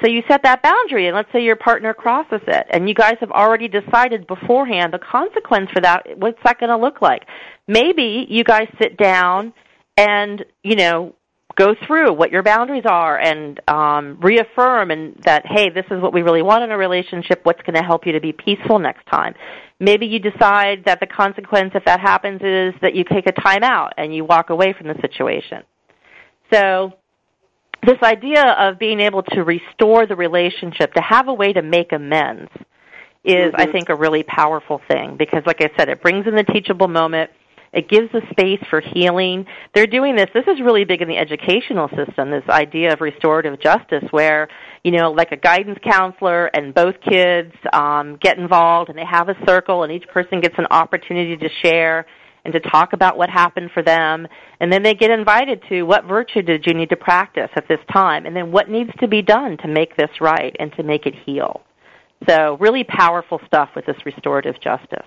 [0.00, 3.16] So you set that boundary and let's say your partner crosses it and you guys
[3.18, 7.24] have already decided beforehand the consequence for that what's that going to look like?
[7.66, 9.52] Maybe you guys sit down
[9.96, 11.14] and you know
[11.58, 16.14] go through what your boundaries are and um, reaffirm and that hey this is what
[16.14, 17.40] we really want in a relationship.
[17.42, 19.34] What's going to help you to be peaceful next time?
[19.80, 23.64] Maybe you decide that the consequence if that happens is that you take a time
[23.64, 25.64] out and you walk away from the situation.
[26.52, 26.92] So
[27.84, 31.92] this idea of being able to restore the relationship to have a way to make
[31.92, 32.50] amends
[33.24, 33.60] is mm-hmm.
[33.60, 36.88] i think a really powerful thing because like i said it brings in the teachable
[36.88, 37.30] moment
[37.72, 39.46] it gives a space for healing.
[39.74, 40.28] They're doing this.
[40.32, 44.48] This is really big in the educational system, this idea of restorative justice where,
[44.84, 49.28] you know, like a guidance counselor and both kids um, get involved and they have
[49.28, 52.06] a circle and each person gets an opportunity to share
[52.44, 54.26] and to talk about what happened for them.
[54.60, 57.80] And then they get invited to what virtue did you need to practice at this
[57.92, 58.24] time?
[58.24, 61.14] And then what needs to be done to make this right and to make it
[61.26, 61.60] heal.
[62.26, 65.06] So really powerful stuff with this restorative justice.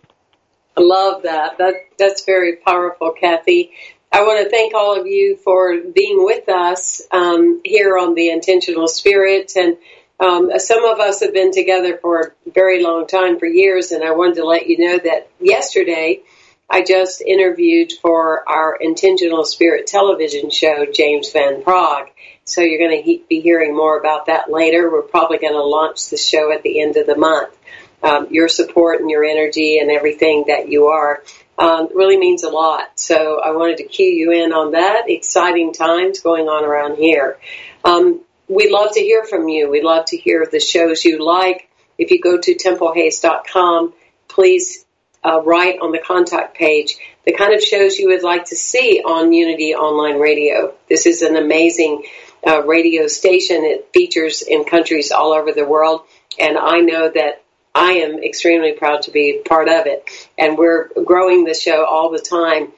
[0.78, 1.58] I love that.
[1.58, 3.72] That that's very powerful, Cathy.
[4.12, 8.30] I want to thank all of you for being with us um, here on the
[8.30, 9.78] Intentional Spirit, and
[10.20, 13.92] um, some of us have been together for a very long time, for years.
[13.92, 16.22] And I wanted to let you know that yesterday
[16.70, 22.10] I just interviewed for our Intentional Spirit television show James Van Praagh.
[22.44, 24.90] So you're going to he- be hearing more about that later.
[24.92, 27.58] We're probably going to launch the show at the end of the month
[28.04, 31.24] um, your support and your energy and everything that you are
[31.58, 33.00] um, really means a lot.
[33.00, 35.10] So I wanted to cue you in on that.
[35.10, 37.38] Exciting times going on around here.
[37.84, 39.70] Um, we'd love to hear from you.
[39.70, 41.70] We'd love to hear the shows you like.
[41.98, 43.94] If you go to templehayes.com,
[44.28, 44.86] please
[45.24, 49.02] uh, write on the contact page the kind of shows you would like to see
[49.06, 50.74] on Unity Online Radio.
[50.90, 52.04] This is an amazing
[52.46, 53.58] uh, radio station.
[53.64, 56.02] It features in countries all over the world,
[56.40, 57.41] and I know that
[57.74, 60.04] I am extremely proud to be part of it.
[60.38, 62.74] And we're growing the show all the time.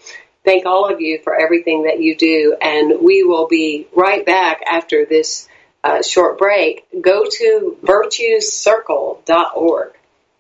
[0.45, 2.58] Thank all of you for everything that you do.
[2.62, 5.47] And we will be right back after this
[5.84, 6.86] uh, short break.
[7.01, 9.93] Go to virtuescircle.org.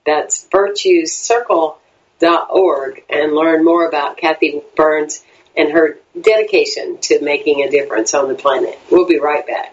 [0.05, 5.23] That's virtuescircle.org and learn more about Cathy Burns
[5.55, 8.77] and her dedication to making a difference on the planet.
[8.91, 9.72] We'll be right back.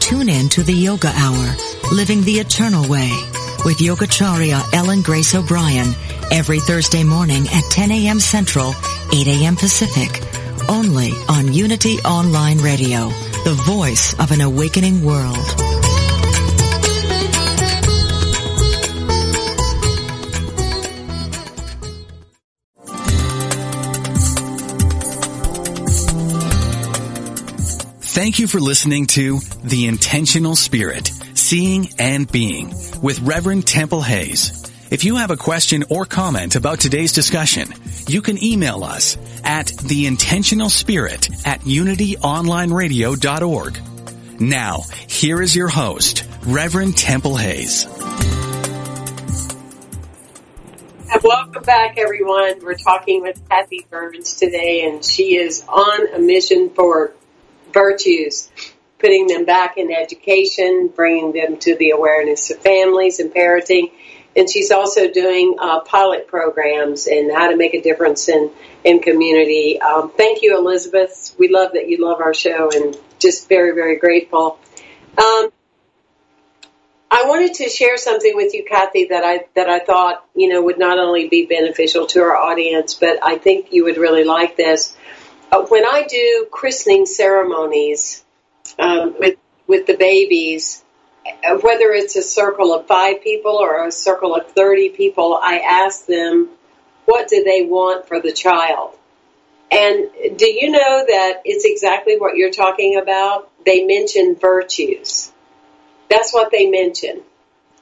[0.00, 1.56] tune in to the Yoga Hour,
[1.92, 3.10] Living the Eternal Way,
[3.64, 5.94] with Yogacharya Ellen Grace O'Brien
[6.30, 8.20] every Thursday morning at 10 a.m.
[8.20, 8.74] Central,
[9.12, 9.56] 8 a.m.
[9.56, 10.22] Pacific,
[10.68, 13.08] only on Unity Online Radio,
[13.44, 15.36] the voice of an awakening world.
[28.12, 31.10] Thank you for listening to The Intentional Spirit,
[31.50, 32.68] Seeing and Being
[33.02, 34.70] with Reverend Temple Hayes.
[34.88, 37.74] If you have a question or comment about today's discussion,
[38.06, 44.40] you can email us at theintentionalspirit at unityonlineradio.org.
[44.40, 47.86] Now, here is your host, Reverend Temple Hayes.
[51.12, 52.64] And welcome back, everyone.
[52.64, 57.12] We're talking with Cathy Burns today, and she is on a mission for
[57.72, 58.50] virtues,
[59.00, 63.90] putting them back in education, bringing them to the awareness of families and parenting
[64.36, 68.50] and she's also doing uh, pilot programs and how to make a difference in
[68.84, 69.80] in community.
[69.80, 71.34] Um, thank you, Elizabeth.
[71.38, 74.58] We love that you love our show, and just very very grateful.
[75.18, 75.50] Um,
[77.12, 80.62] I wanted to share something with you, Cathy, that I that I thought you know
[80.62, 84.56] would not only be beneficial to our audience, but I think you would really like
[84.56, 84.96] this.
[85.50, 88.24] Uh, when I do christening ceremonies
[88.78, 90.84] um, with with the babies,
[91.62, 96.06] whether it's a circle of five people or a circle of 30 people, I ask
[96.06, 96.48] them,
[97.04, 98.96] what do they want for the child?
[99.70, 103.50] And do you know that it's exactly what you're talking about?
[103.64, 105.32] They mention virtues.
[106.08, 107.22] That's what they mention.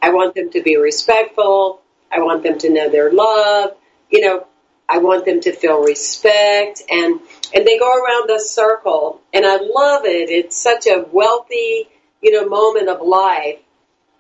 [0.03, 1.81] I want them to be respectful.
[2.13, 3.75] I want them to know their love.
[4.11, 4.47] You know,
[4.89, 7.21] I want them to feel respect and
[7.55, 10.31] and they go around the circle and I love it.
[10.31, 11.89] It's such a wealthy
[12.21, 13.59] you know, moment of life.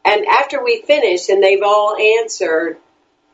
[0.05, 2.79] And after we finish and they've all answered,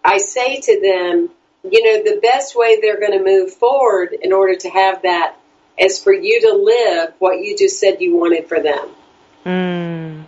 [0.05, 1.31] I say to them,
[1.71, 5.37] you know, the best way they're going to move forward in order to have that
[5.79, 8.89] is for you to live what you just said you wanted for them.
[9.45, 10.25] Mm.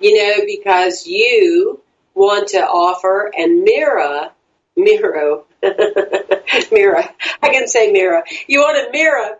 [0.00, 1.80] You know, because you
[2.14, 4.30] want to offer and mirror,
[4.76, 5.42] mirror,
[6.72, 7.04] mirror,
[7.42, 8.24] I can say mirror.
[8.46, 9.38] You want to mirror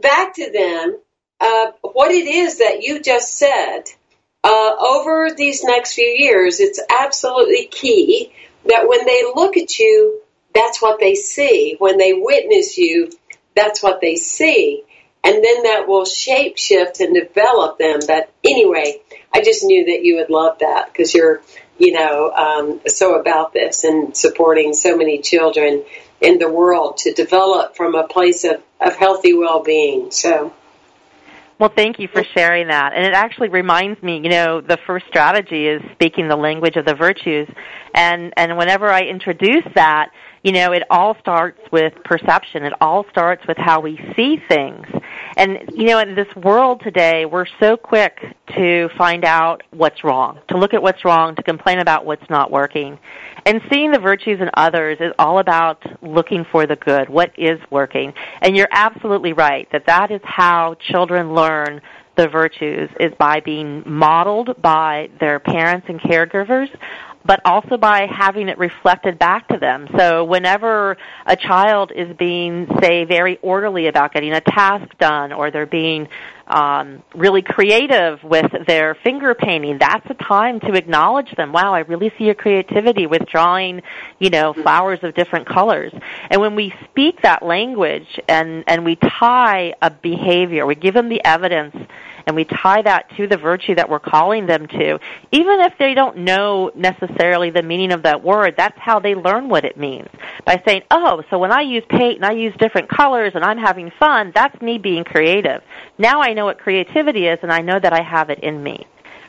[0.00, 0.98] back to them
[1.40, 3.84] uh, what it is that you just said
[4.44, 8.32] uh, over these next few years, it's absolutely key
[8.66, 10.20] that when they look at you,
[10.54, 11.76] that's what they see.
[11.78, 13.10] When they witness you,
[13.54, 14.82] that's what they see.
[15.22, 18.00] And then that will shape shift and develop them.
[18.06, 19.00] But anyway,
[19.32, 21.42] I just knew that you would love that because you're,
[21.80, 25.82] you know, um, so about this and supporting so many children
[26.20, 30.10] in the world to develop from a place of, of healthy well-being.
[30.10, 30.52] So
[31.60, 32.94] well, thank you for sharing that.
[32.94, 36.86] And it actually reminds me, you know, the first strategy is speaking the language of
[36.86, 37.48] the virtues.
[37.94, 40.10] And and whenever I introduce that,
[40.42, 42.64] you know, it all starts with perception.
[42.64, 44.86] It all starts with how we see things.
[45.40, 48.20] And, you know, in this world today, we're so quick
[48.58, 52.50] to find out what's wrong, to look at what's wrong, to complain about what's not
[52.50, 52.98] working.
[53.46, 57.58] And seeing the virtues in others is all about looking for the good, what is
[57.70, 58.12] working.
[58.42, 61.80] And you're absolutely right that that is how children learn
[62.18, 66.68] the virtues is by being modeled by their parents and caregivers
[67.24, 69.88] but also by having it reflected back to them.
[69.96, 70.96] So whenever
[71.26, 76.08] a child is being, say, very orderly about getting a task done, or they're being
[76.46, 81.52] um, really creative with their finger painting, that's a time to acknowledge them.
[81.52, 83.82] Wow, I really see your creativity with drawing,
[84.18, 85.92] you know, flowers of different colors.
[86.30, 91.08] And when we speak that language and, and we tie a behavior, we give them
[91.08, 91.76] the evidence
[92.30, 95.00] and we tie that to the virtue that we're calling them to,
[95.32, 99.48] even if they don't know necessarily the meaning of that word, that's how they learn
[99.48, 100.06] what it means.
[100.44, 103.58] By saying, oh, so when I use paint and I use different colors and I'm
[103.58, 105.60] having fun, that's me being creative.
[105.98, 108.86] Now I know what creativity is and I know that I have it in me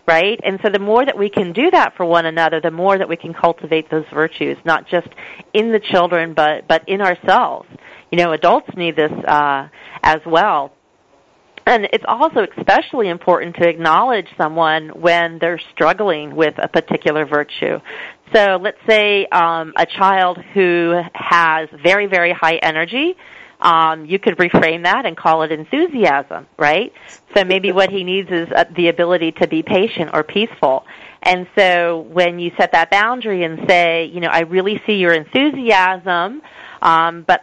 [0.07, 0.39] right?
[0.43, 3.07] And so the more that we can do that for one another, the more that
[3.07, 5.07] we can cultivate those virtues, not just
[5.53, 7.69] in the children, but but in ourselves.
[8.11, 9.69] You know, adults need this uh,
[10.03, 10.73] as well.
[11.65, 17.79] And it's also especially important to acknowledge someone when they're struggling with a particular virtue.
[18.33, 23.15] So let's say um, a child who has very, very high energy.
[23.59, 26.91] Um, you could reframe that and call it enthusiasm, right?
[27.35, 30.85] So maybe what he needs is uh, the ability to be patient or peaceful.
[31.21, 35.13] And so when you set that boundary and say, you know, I really see your
[35.13, 36.41] enthusiasm,
[36.81, 37.41] um, but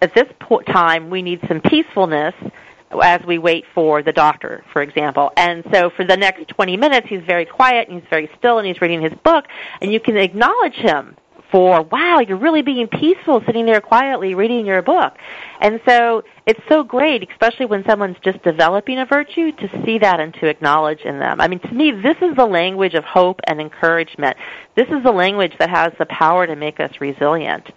[0.00, 2.34] at this po- time we need some peacefulness
[3.00, 5.32] as we wait for the doctor, for example.
[5.36, 8.66] And so for the next 20 minutes, he's very quiet and he's very still and
[8.66, 9.46] he's reading his book,
[9.80, 11.16] and you can acknowledge him
[11.52, 15.12] for, wow, you're really being peaceful sitting there quietly reading your book.
[15.60, 20.18] And so it's so great, especially when someone's just developing a virtue, to see that
[20.18, 21.40] and to acknowledge in them.
[21.40, 24.38] I mean, to me, this is the language of hope and encouragement.
[24.74, 27.70] This is the language that has the power to make us resilient.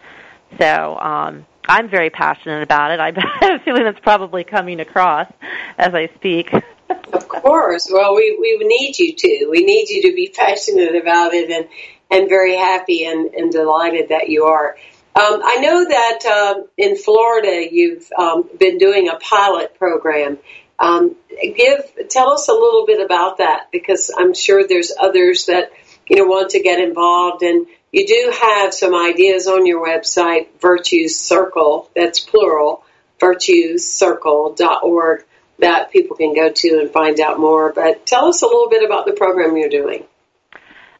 [0.60, 3.00] So, um, I'm very passionate about it.
[3.00, 3.12] I
[3.42, 5.32] have a feeling that's probably coming across
[5.78, 6.54] as I speak.
[6.90, 7.90] of course.
[7.92, 9.48] Well, we, we need you to.
[9.50, 11.68] We need you to be passionate about it and,
[12.12, 14.78] and very happy and, and delighted that you are.
[15.18, 20.38] Um, I know that uh, in Florida you've um, been doing a pilot program.
[20.78, 25.72] Um, give tell us a little bit about that because I'm sure there's others that
[26.08, 30.48] you know want to get involved and you do have some ideas on your website,
[30.60, 32.84] Virtues Circle, that's plural,
[33.22, 35.26] virtuescircle.org
[35.60, 37.72] that people can go to and find out more.
[37.72, 40.04] But tell us a little bit about the program you're doing.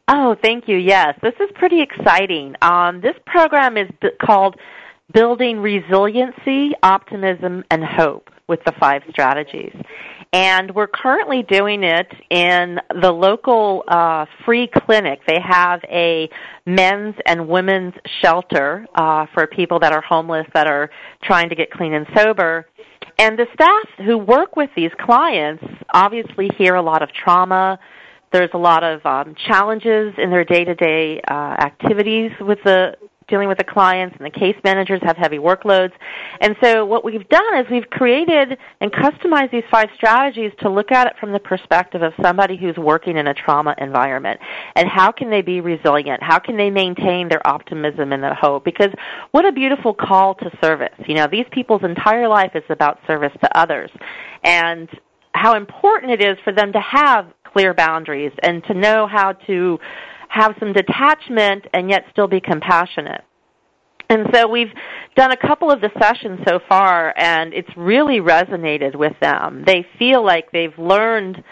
[0.08, 0.78] Oh, thank you.
[0.78, 2.54] Yes, this is pretty exciting.
[2.62, 4.56] Um, this program is b- called
[5.12, 9.76] Building Resiliency, Optimism, and Hope with the five strategies.
[10.32, 15.20] And we're currently doing it in the local uh, free clinic.
[15.26, 16.28] They have a
[16.66, 20.90] men's and women's shelter uh, for people that are homeless that are
[21.22, 22.66] trying to get clean and sober.
[23.18, 25.64] And the staff who work with these clients
[25.94, 27.78] obviously hear a lot of trauma.
[28.32, 32.96] There's a lot of um, challenges in their day-to-day uh, activities with the
[33.28, 35.92] dealing with the clients and the case managers have heavy workloads.
[36.40, 40.92] And so what we've done is we've created and customized these five strategies to look
[40.92, 44.38] at it from the perspective of somebody who's working in a trauma environment.
[44.76, 46.22] And how can they be resilient?
[46.22, 48.64] How can they maintain their optimism and their hope?
[48.64, 48.90] Because
[49.32, 50.94] what a beautiful call to service.
[51.06, 53.90] You know, these people's entire life is about service to others.
[54.44, 54.88] And
[55.32, 59.78] how important it is for them to have clear boundaries and to know how to
[60.36, 63.22] have some detachment and yet still be compassionate.
[64.08, 64.72] And so we've
[65.16, 69.64] done a couple of the sessions so far and it's really resonated with them.
[69.66, 71.42] They feel like they've learned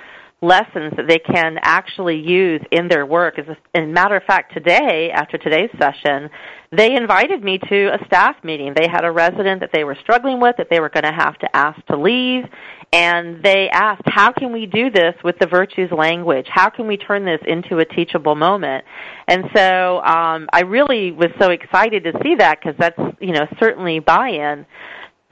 [0.45, 3.39] lessons that they can actually use in their work.
[3.39, 6.31] As a, matter of fact, today, after today's session,
[6.71, 8.75] they invited me to a staff meeting.
[8.77, 11.39] They had a resident that they were struggling with that they were going to have
[11.39, 12.45] to ask to leave,
[12.93, 16.47] and they asked, how can we do this with the virtues language?
[16.49, 18.85] How can we turn this into a teachable moment?
[19.27, 23.47] And so um, I really was so excited to see that because that's, you know,
[23.59, 24.67] certainly buy-in.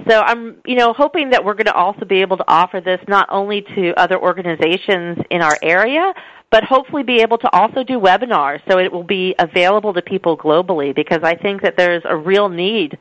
[0.08, 3.00] So I'm, you know, hoping that we're going to also be able to offer this
[3.08, 6.12] not only to other organizations in our area,
[6.50, 10.36] but hopefully be able to also do webinars so it will be available to people
[10.36, 12.98] globally because I think that there's a real need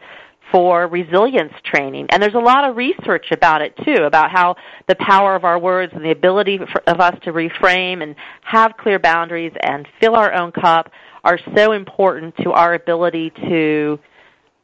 [0.51, 2.07] for resilience training.
[2.09, 4.55] And there's a lot of research about it too, about how
[4.87, 8.99] the power of our words and the ability of us to reframe and have clear
[8.99, 10.91] boundaries and fill our own cup
[11.23, 13.99] are so important to our ability to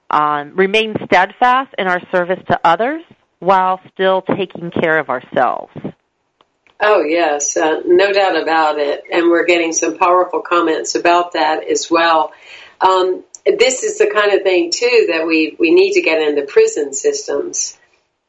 [0.09, 3.03] um, remain steadfast in our service to others
[3.39, 5.71] while still taking care of ourselves.
[6.79, 9.03] Oh, yes, uh, no doubt about it.
[9.11, 12.33] And we're getting some powerful comments about that as well.
[12.81, 16.35] Um, this is the kind of thing, too, that we, we need to get in
[16.35, 17.77] the prison systems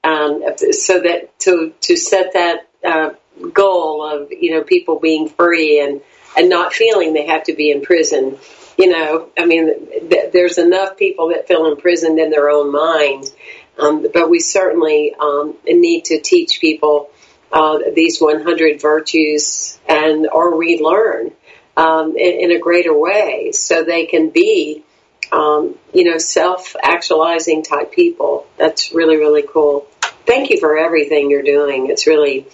[0.03, 3.11] um, so that to, to set that uh,
[3.53, 6.01] goal of, you know, people being free and,
[6.37, 8.39] and not feeling they have to be in prison
[8.79, 13.35] you know, I mean, th- there's enough people that feel imprisoned in their own minds,
[13.77, 17.11] um, but we certainly um, need to teach people
[17.51, 21.33] uh, these 100 virtues and or relearn
[21.77, 24.85] um, in, in, a greater way, so they can be,
[25.33, 28.47] um, you know, self-actualizing type people.
[28.59, 29.87] That's really really cool.
[30.27, 31.89] Thank you for everything you're doing.
[31.89, 32.47] It's really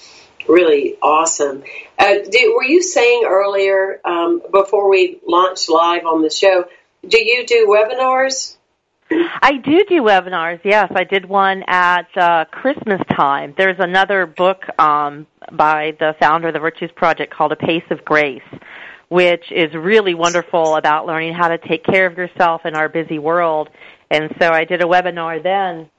[0.49, 1.63] really awesome.
[1.99, 2.15] Uh,
[2.55, 6.65] were you saying earlier um, before we launched live on the show?
[7.07, 8.57] Do you do webinars?
[9.11, 10.61] I do do webinars.
[10.65, 13.55] Yes, I did one at uh, Christmas time.
[13.57, 18.05] There's another book um, by the founder of the Virtues Project called A Pace of
[18.05, 18.43] Grace,
[19.09, 23.19] which is really wonderful about learning how to take care of yourself in our busy
[23.19, 23.69] world.
[24.11, 25.91] And so I did a webinar then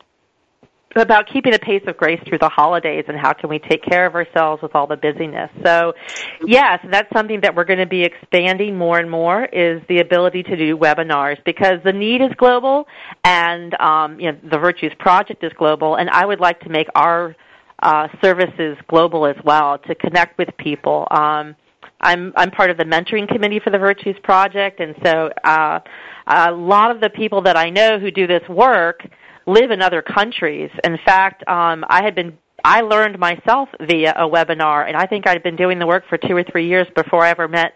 [1.02, 4.06] about keeping a pace of grace through the holidays and how can we take care
[4.06, 5.50] of ourselves with all the busyness.
[5.64, 5.94] So,
[6.46, 10.44] yes, that's something that we're going to be expanding more and more is the ability
[10.44, 12.88] to do webinars because the need is global
[13.24, 16.88] and um, you know, the Virtues Project is global, and I would like to make
[16.96, 17.36] our
[17.82, 21.08] uh, services global as well to connect with people.
[21.12, 21.56] Um,
[22.02, 25.80] I'm I'm part of the mentoring committee for the Virtues Project, and so uh,
[26.28, 29.02] a lot of the people that I know who do this work
[29.46, 30.70] live in other countries.
[30.84, 35.28] In fact, um, I had been I learned myself via a webinar, and I think
[35.28, 37.74] I'd been doing the work for two or three years before I ever met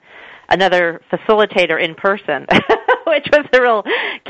[0.49, 2.47] another facilitator in person,
[3.05, 3.83] which was a real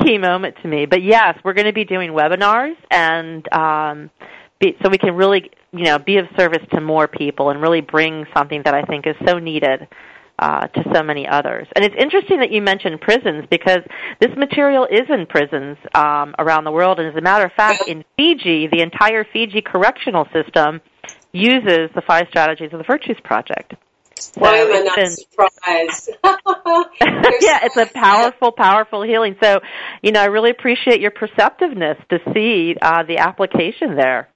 [0.04, 0.84] key moment to me.
[0.84, 4.10] But yes, we're going to be doing webinars, and um,
[4.60, 7.80] be, so we can really, you know, be of service to more people and really
[7.80, 9.88] bring something that I think is so needed
[10.40, 11.68] uh, to so many others.
[11.76, 13.80] And it's interesting that you mentioned prisons because
[14.20, 16.98] this material is in prisons um, around the world.
[16.98, 20.80] And as a matter of fact, in Fiji, the entire Fiji correctional system
[21.32, 23.74] uses the five strategies of the Virtues Project.
[24.14, 26.10] So Why am I not been, surprised?
[27.42, 29.36] yeah, it's a powerful, powerful healing.
[29.42, 29.60] So,
[30.02, 34.28] you know, I really appreciate your perceptiveness to see uh, the application there.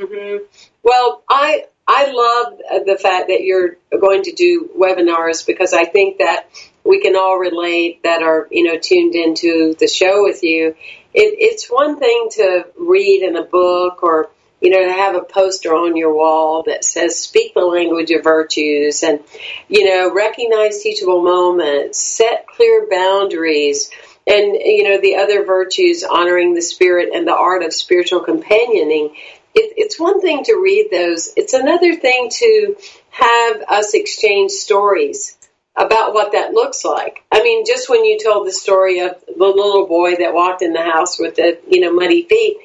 [0.00, 0.44] Mm-hmm.
[0.82, 6.18] Well, I I love the fact that you're going to do webinars because I think
[6.18, 6.48] that
[6.84, 10.74] we can all relate that are you know tuned into the show with you.
[11.14, 14.30] It, it's one thing to read in a book or
[14.60, 18.24] you know to have a poster on your wall that says "Speak the language of
[18.24, 19.20] virtues" and
[19.68, 23.90] you know recognize teachable moments, set clear boundaries
[24.26, 29.14] and you know the other virtues honoring the spirit and the art of spiritual companioning
[29.56, 31.32] it, it's one thing to read those.
[31.36, 32.76] It's another thing to
[33.10, 35.36] have us exchange stories
[35.74, 37.24] about what that looks like.
[37.32, 40.72] I mean, just when you told the story of the little boy that walked in
[40.72, 42.58] the house with the, you know, muddy feet,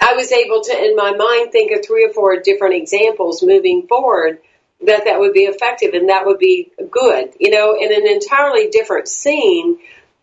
[0.00, 3.86] I was able to, in my mind, think of three or four different examples moving
[3.86, 4.38] forward
[4.82, 8.68] that that would be effective and that would be good, you know, in an entirely
[8.70, 9.78] different scene,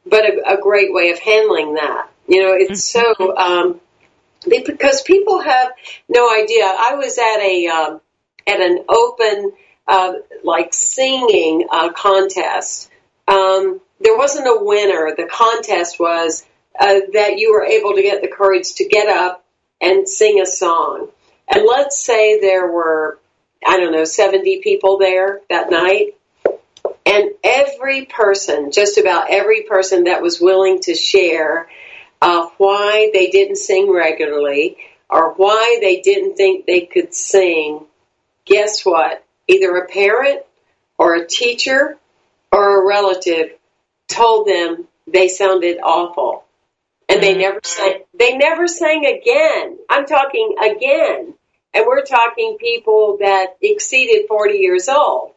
[0.05, 2.09] but a, a great way of handling that.
[2.27, 3.23] You know, it's mm-hmm.
[3.23, 3.81] so, um,
[4.47, 5.71] because people have
[6.09, 6.63] no idea.
[6.65, 8.01] I was at a um,
[8.47, 9.51] at an open
[9.87, 10.13] uh,
[10.43, 12.89] like singing uh, contest.
[13.27, 15.13] Um, there wasn't a winner.
[15.15, 16.45] The contest was
[16.79, 19.45] uh, that you were able to get the courage to get up
[19.79, 21.09] and sing a song.
[21.47, 23.19] And let's say there were,
[23.65, 26.15] I don't know, 70 people there that night.
[27.05, 31.67] And every person, just about every person that was willing to share,
[32.21, 34.77] uh, why they didn't sing regularly
[35.09, 37.85] or why they didn't think they could sing,
[38.45, 39.23] guess what?
[39.47, 40.41] Either a parent
[40.97, 41.97] or a teacher
[42.51, 43.51] or a relative
[44.07, 46.45] told them they sounded awful.
[47.09, 49.77] And they never sang, they never sang again.
[49.89, 51.33] I'm talking again.
[51.73, 55.33] And we're talking people that exceeded 40 years old.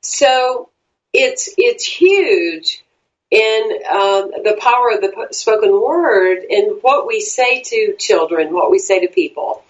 [0.00, 0.70] So
[1.12, 2.82] it's, it's huge
[3.32, 8.70] in uh, the power of the spoken word and what we say to children, what
[8.70, 9.64] we say to people,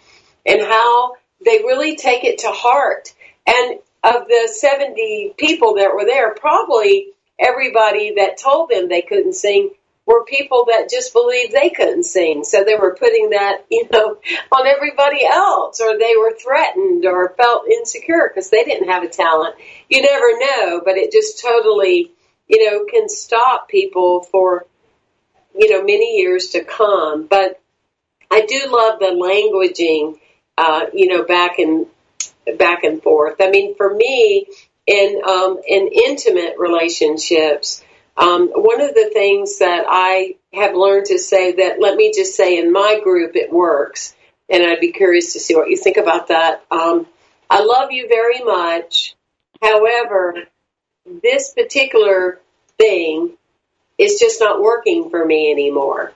[0.44, 1.12] and how
[1.44, 3.14] they really take it to heart.
[3.46, 9.34] And of the 70 people that were there, probably everybody that told them they couldn't
[9.34, 9.70] sing
[10.06, 12.42] were people that just believed they couldn't sing.
[12.42, 14.16] So they were putting that, you know,
[14.50, 19.08] on everybody else, or they were threatened or felt insecure because they didn't have a
[19.08, 19.54] talent.
[19.88, 22.10] You never know, but it just totally
[22.52, 24.66] you know, can stop people for,
[25.58, 27.26] you know, many years to come.
[27.26, 27.58] But
[28.30, 30.18] I do love the languaging,
[30.58, 31.86] uh, you know, back and
[32.58, 33.36] back and forth.
[33.40, 34.46] I mean, for me,
[34.86, 37.82] in um, in intimate relationships,
[38.18, 42.36] um, one of the things that I have learned to say that let me just
[42.36, 44.14] say in my group it works,
[44.50, 46.64] and I'd be curious to see what you think about that.
[46.70, 47.06] Um,
[47.48, 49.16] I love you very much.
[49.62, 50.44] However,
[51.06, 52.40] this particular
[52.78, 53.32] thing
[53.98, 56.12] is just not working for me anymore.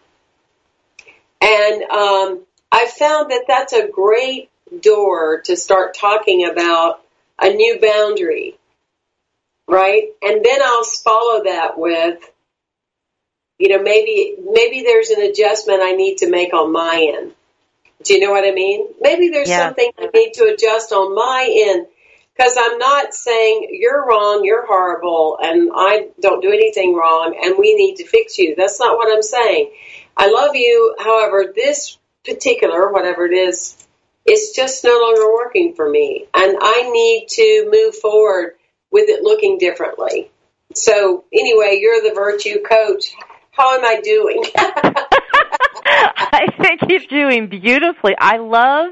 [1.41, 7.03] And um, I found that that's a great door to start talking about
[7.39, 8.57] a new boundary,
[9.69, 10.09] right?
[10.23, 12.19] And then I'll follow that with,
[13.59, 17.33] you know, maybe maybe there's an adjustment I need to make on my end.
[18.03, 18.87] Do you know what I mean?
[19.01, 19.67] Maybe there's yeah.
[19.67, 21.87] something I need to adjust on my end
[22.37, 27.57] because I'm not saying you're wrong, you're horrible, and I don't do anything wrong, and
[27.59, 28.55] we need to fix you.
[28.57, 29.73] That's not what I'm saying.
[30.17, 30.95] I love you.
[30.99, 33.77] However, this particular, whatever it is,
[34.27, 36.27] it's just no longer working for me.
[36.35, 38.55] And I need to move forward
[38.91, 40.31] with it looking differently.
[40.75, 43.15] So, anyway, you're the virtue coach.
[43.53, 44.45] How am I doing?
[45.87, 48.15] I think you're doing beautifully.
[48.19, 48.89] I love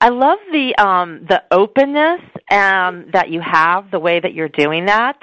[0.00, 2.20] I love the um, the openness
[2.50, 5.16] um, that you have, the way that you're doing that,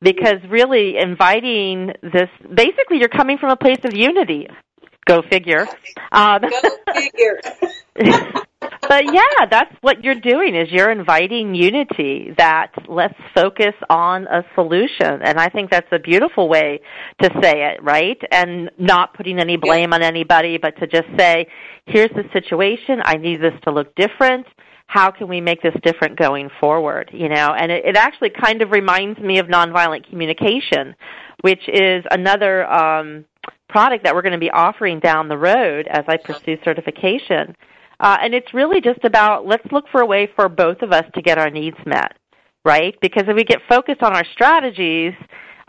[0.00, 2.28] because really inviting this.
[2.42, 4.48] Basically, you're coming from a place of unity.
[5.06, 5.66] Go figure.
[6.12, 7.40] Um, Go figure.
[8.88, 14.44] but yeah, that's what you're doing is you're inviting unity that let's focus on a
[14.54, 15.22] solution.
[15.22, 16.80] And I think that's a beautiful way
[17.22, 18.18] to say it, right?
[18.30, 21.46] And not putting any blame on anybody, but to just say,
[21.86, 23.00] here's the situation.
[23.04, 24.46] I need this to look different.
[24.96, 27.06] How can we make this different going forward?
[27.12, 30.96] You know, and it, it actually kind of reminds me of nonviolent communication,
[31.42, 33.24] which is another um,
[33.68, 37.54] product that we're going to be offering down the road as I pursue certification.
[38.00, 41.04] Uh, and it's really just about let's look for a way for both of us
[41.14, 42.12] to get our needs met.
[42.64, 42.94] right?
[43.00, 45.14] Because if we get focused on our strategies,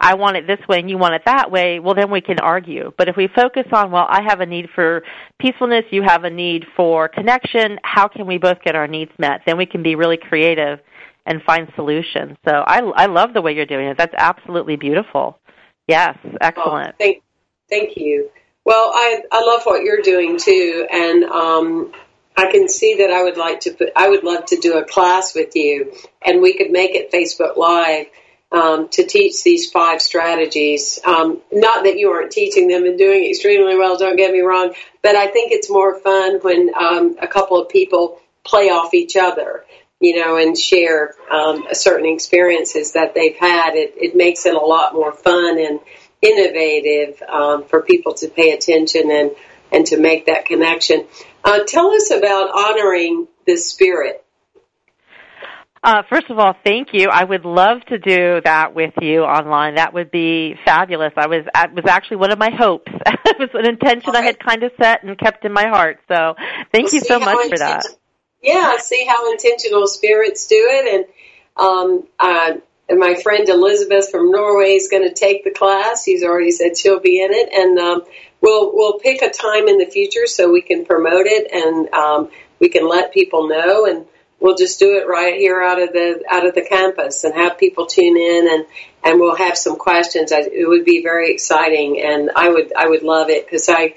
[0.02, 2.40] I want it this way and you want it that way, well, then we can
[2.40, 2.92] argue.
[2.98, 5.04] But if we focus on, well, I have a need for
[5.40, 9.42] peacefulness, you have a need for connection, how can we both get our needs met?
[9.46, 10.80] Then we can be really creative
[11.28, 12.36] and find solutions.
[12.46, 13.98] So I, I love the way you're doing it.
[13.98, 15.38] That's absolutely beautiful.
[15.88, 16.96] Yes, excellent.
[16.96, 17.24] Oh, thank,
[17.70, 18.32] thank you.
[18.64, 21.92] Well, I I love what you're doing too, and um,
[22.38, 23.90] I can see that I would like to put.
[23.96, 25.94] I would love to do a class with you,
[26.24, 28.06] and we could make it Facebook Live
[28.52, 31.00] um, to teach these five strategies.
[31.06, 33.98] Um, not that you aren't teaching them and doing extremely well.
[33.98, 37.70] Don't get me wrong, but I think it's more fun when um, a couple of
[37.70, 39.64] people play off each other
[40.02, 43.76] you know, and share um, certain experiences that they've had.
[43.76, 45.80] It, it makes it a lot more fun and
[46.22, 49.32] innovative um, for people to pay attention and,
[49.72, 51.06] and to make that connection.
[51.44, 54.26] Uh, tell us about honoring the spirit.
[55.84, 57.10] Uh, first of all, thank you.
[57.12, 59.76] I would love to do that with you online.
[59.76, 61.14] That would be fabulous.
[61.18, 62.92] I was that was actually one of my hopes.
[63.26, 66.00] it was an intention I had kind of set and kept in my heart.
[66.08, 66.36] So,
[66.72, 67.84] thank you so much for that
[68.42, 70.94] yeah, see how intentional spirits do it.
[70.94, 71.06] And
[71.58, 72.54] um, uh,
[72.90, 76.04] and my friend Elizabeth from Norway is going to take the class.
[76.04, 78.04] She's already said she'll be in it, and um,
[78.42, 82.32] we'll we'll pick a time in the future so we can promote it and um,
[82.60, 84.06] we can let people know, and
[84.42, 87.58] we'll just do it right here out of the out of the campus and have
[87.58, 88.66] people tune in, and
[89.04, 90.32] and we'll have some questions.
[90.32, 93.96] I, it would be very exciting, and I would I would love it because I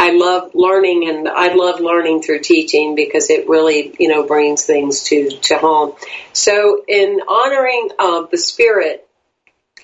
[0.00, 4.64] I love learning and I love learning through teaching because it really, you know, brings
[4.64, 5.92] things to, to home.
[6.32, 9.06] So in honoring uh, the spirit,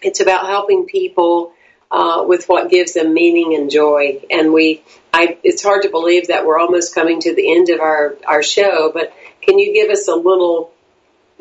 [0.01, 1.53] it's about helping people
[1.91, 4.23] uh, with what gives them meaning and joy.
[4.31, 4.83] And we,
[5.13, 8.43] I, it's hard to believe that we're almost coming to the end of our, our
[8.43, 9.13] show, but
[9.47, 10.73] can you give us a little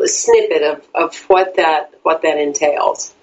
[0.03, 3.13] snippet of, of what that, what that entails?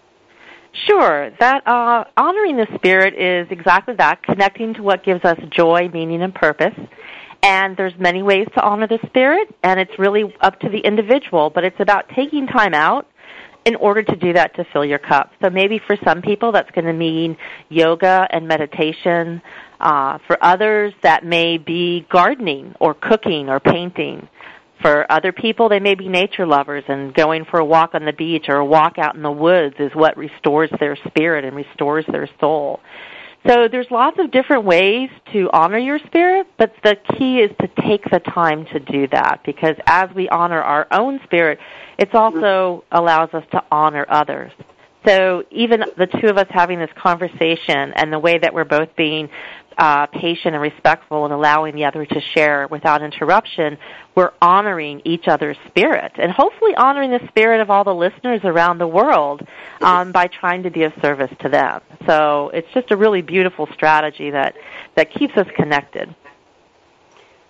[0.86, 1.30] Sure.
[1.38, 6.22] That uh, honoring the spirit is exactly that, connecting to what gives us joy, meaning,
[6.22, 6.74] and purpose.
[7.42, 11.50] And there's many ways to honor the spirit, and it's really up to the individual.
[11.50, 13.06] But it's about taking time out
[13.64, 15.30] in order to do that to fill your cup.
[15.42, 17.36] So maybe for some people that's going to mean
[17.68, 19.42] yoga and meditation.
[19.80, 24.28] Uh, for others, that may be gardening or cooking or painting.
[24.82, 28.12] For other people, they may be nature lovers and going for a walk on the
[28.12, 32.04] beach or a walk out in the woods is what restores their spirit and restores
[32.10, 32.80] their soul.
[33.46, 37.68] So there's lots of different ways to honor your spirit, but the key is to
[37.88, 41.58] take the time to do that because as we honor our own spirit,
[41.98, 44.52] it also allows us to honor others.
[45.06, 48.94] So even the two of us having this conversation and the way that we're both
[48.96, 49.28] being
[49.78, 53.78] uh, patient and respectful and allowing the other to share without interruption,
[54.14, 58.78] we're honoring each other's spirit and hopefully honoring the spirit of all the listeners around
[58.78, 59.40] the world
[59.80, 61.80] um, by trying to be of service to them.
[62.06, 64.54] So it's just a really beautiful strategy that,
[64.96, 66.14] that keeps us connected.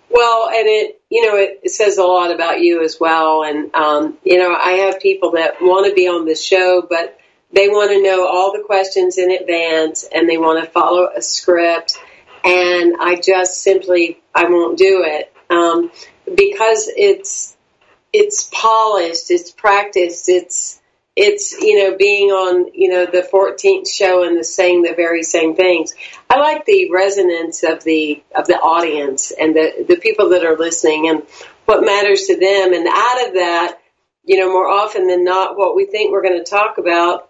[0.09, 3.43] Well, and it, you know, it, says a lot about you as well.
[3.43, 7.17] And, um, you know, I have people that want to be on the show, but
[7.51, 11.21] they want to know all the questions in advance and they want to follow a
[11.21, 11.97] script
[12.43, 15.91] and I just simply I won't do it um,
[16.35, 17.55] because it's
[18.11, 20.79] it's polished, it's practiced, it's
[21.15, 25.23] it's you know being on you know the 14th show and the saying the very
[25.23, 25.93] same things.
[26.29, 30.57] I like the resonance of the of the audience and the the people that are
[30.57, 31.23] listening and
[31.65, 33.77] what matters to them, and out of that,
[34.25, 37.29] you know, more often than not, what we think we're going to talk about.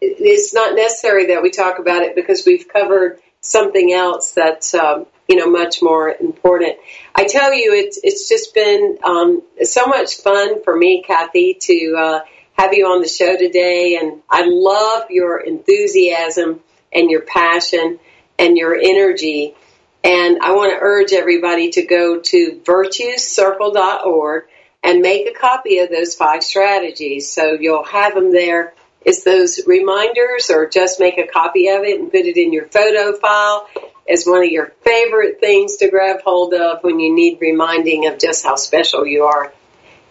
[0.00, 5.06] It's not necessary that we talk about it because we've covered something else that's um,
[5.28, 6.76] you know much more important.
[7.14, 11.94] I tell you, it's it's just been um, so much fun for me, Cathy, to
[11.96, 12.20] uh,
[12.54, 16.60] have you on the show today, and I love your enthusiasm
[16.92, 18.00] and your passion
[18.38, 19.54] and your energy.
[20.02, 24.44] And I want to urge everybody to go to virtuecircle.org
[24.82, 27.32] and make a copy of those five strategies.
[27.32, 28.74] So you'll have them there
[29.04, 32.66] is those reminders or just make a copy of it and put it in your
[32.66, 33.68] photo file
[34.08, 38.18] as one of your favorite things to grab hold of when you need reminding of
[38.18, 39.52] just how special you are.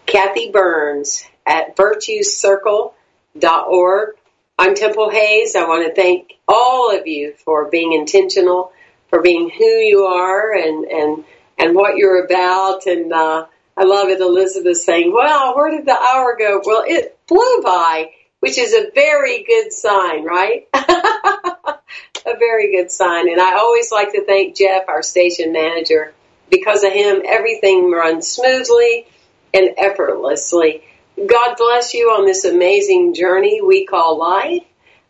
[0.05, 4.15] Cathy Burns at virtuecircle.org.
[4.57, 5.55] I'm Temple Hayes.
[5.55, 8.71] I want to thank all of you for being intentional,
[9.09, 11.25] for being who you are and, and,
[11.57, 12.85] and what you're about.
[12.85, 14.21] And, uh, I love it.
[14.21, 16.61] Elizabeth saying, well, where did the hour go?
[16.63, 18.11] Well, it flew by
[18.43, 20.67] which is a very good sign, right?
[20.73, 23.31] a very good sign.
[23.31, 26.13] And I always like to thank Jeff, our station manager.
[26.49, 29.07] Because of him, everything runs smoothly
[29.53, 30.83] and effortlessly.
[31.25, 34.63] God bless you on this amazing journey we call life.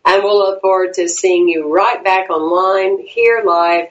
[0.04, 3.88] And we'll look forward to seeing you right back online here live.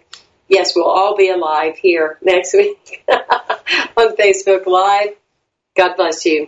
[0.47, 5.17] Yes, we'll all be alive here next week on Facebook Live.
[5.75, 6.47] God bless you.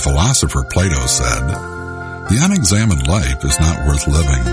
[0.00, 1.44] The philosopher Plato said,
[2.32, 4.48] The unexamined life is not worth living.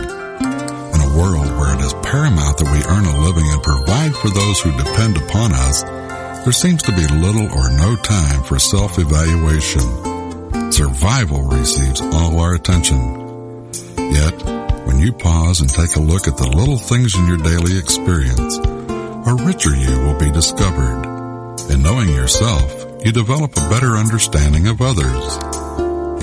[0.92, 4.28] In a world where it is paramount that we earn a living and provide for
[4.28, 5.84] those who depend upon us,
[6.44, 9.88] there seems to be little or no time for self-evaluation.
[10.74, 13.00] Survival receives all our attention.
[13.96, 14.36] Yet,
[14.84, 18.60] when you pause and take a look at the little things in your daily experience,
[18.60, 21.08] a richer you will be discovered.
[21.72, 25.38] In knowing yourself, you develop a better understanding of others.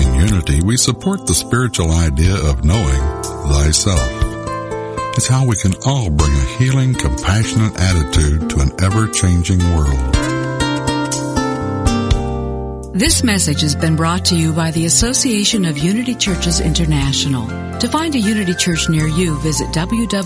[0.01, 3.01] In Unity, we support the spiritual idea of knowing
[3.49, 4.35] thyself.
[5.17, 10.15] It's how we can all bring a healing, compassionate attitude to an ever-changing world.
[12.93, 17.47] This message has been brought to you by the Association of Unity Churches International.
[17.79, 20.25] To find a Unity Church near you, visit www.unity.org.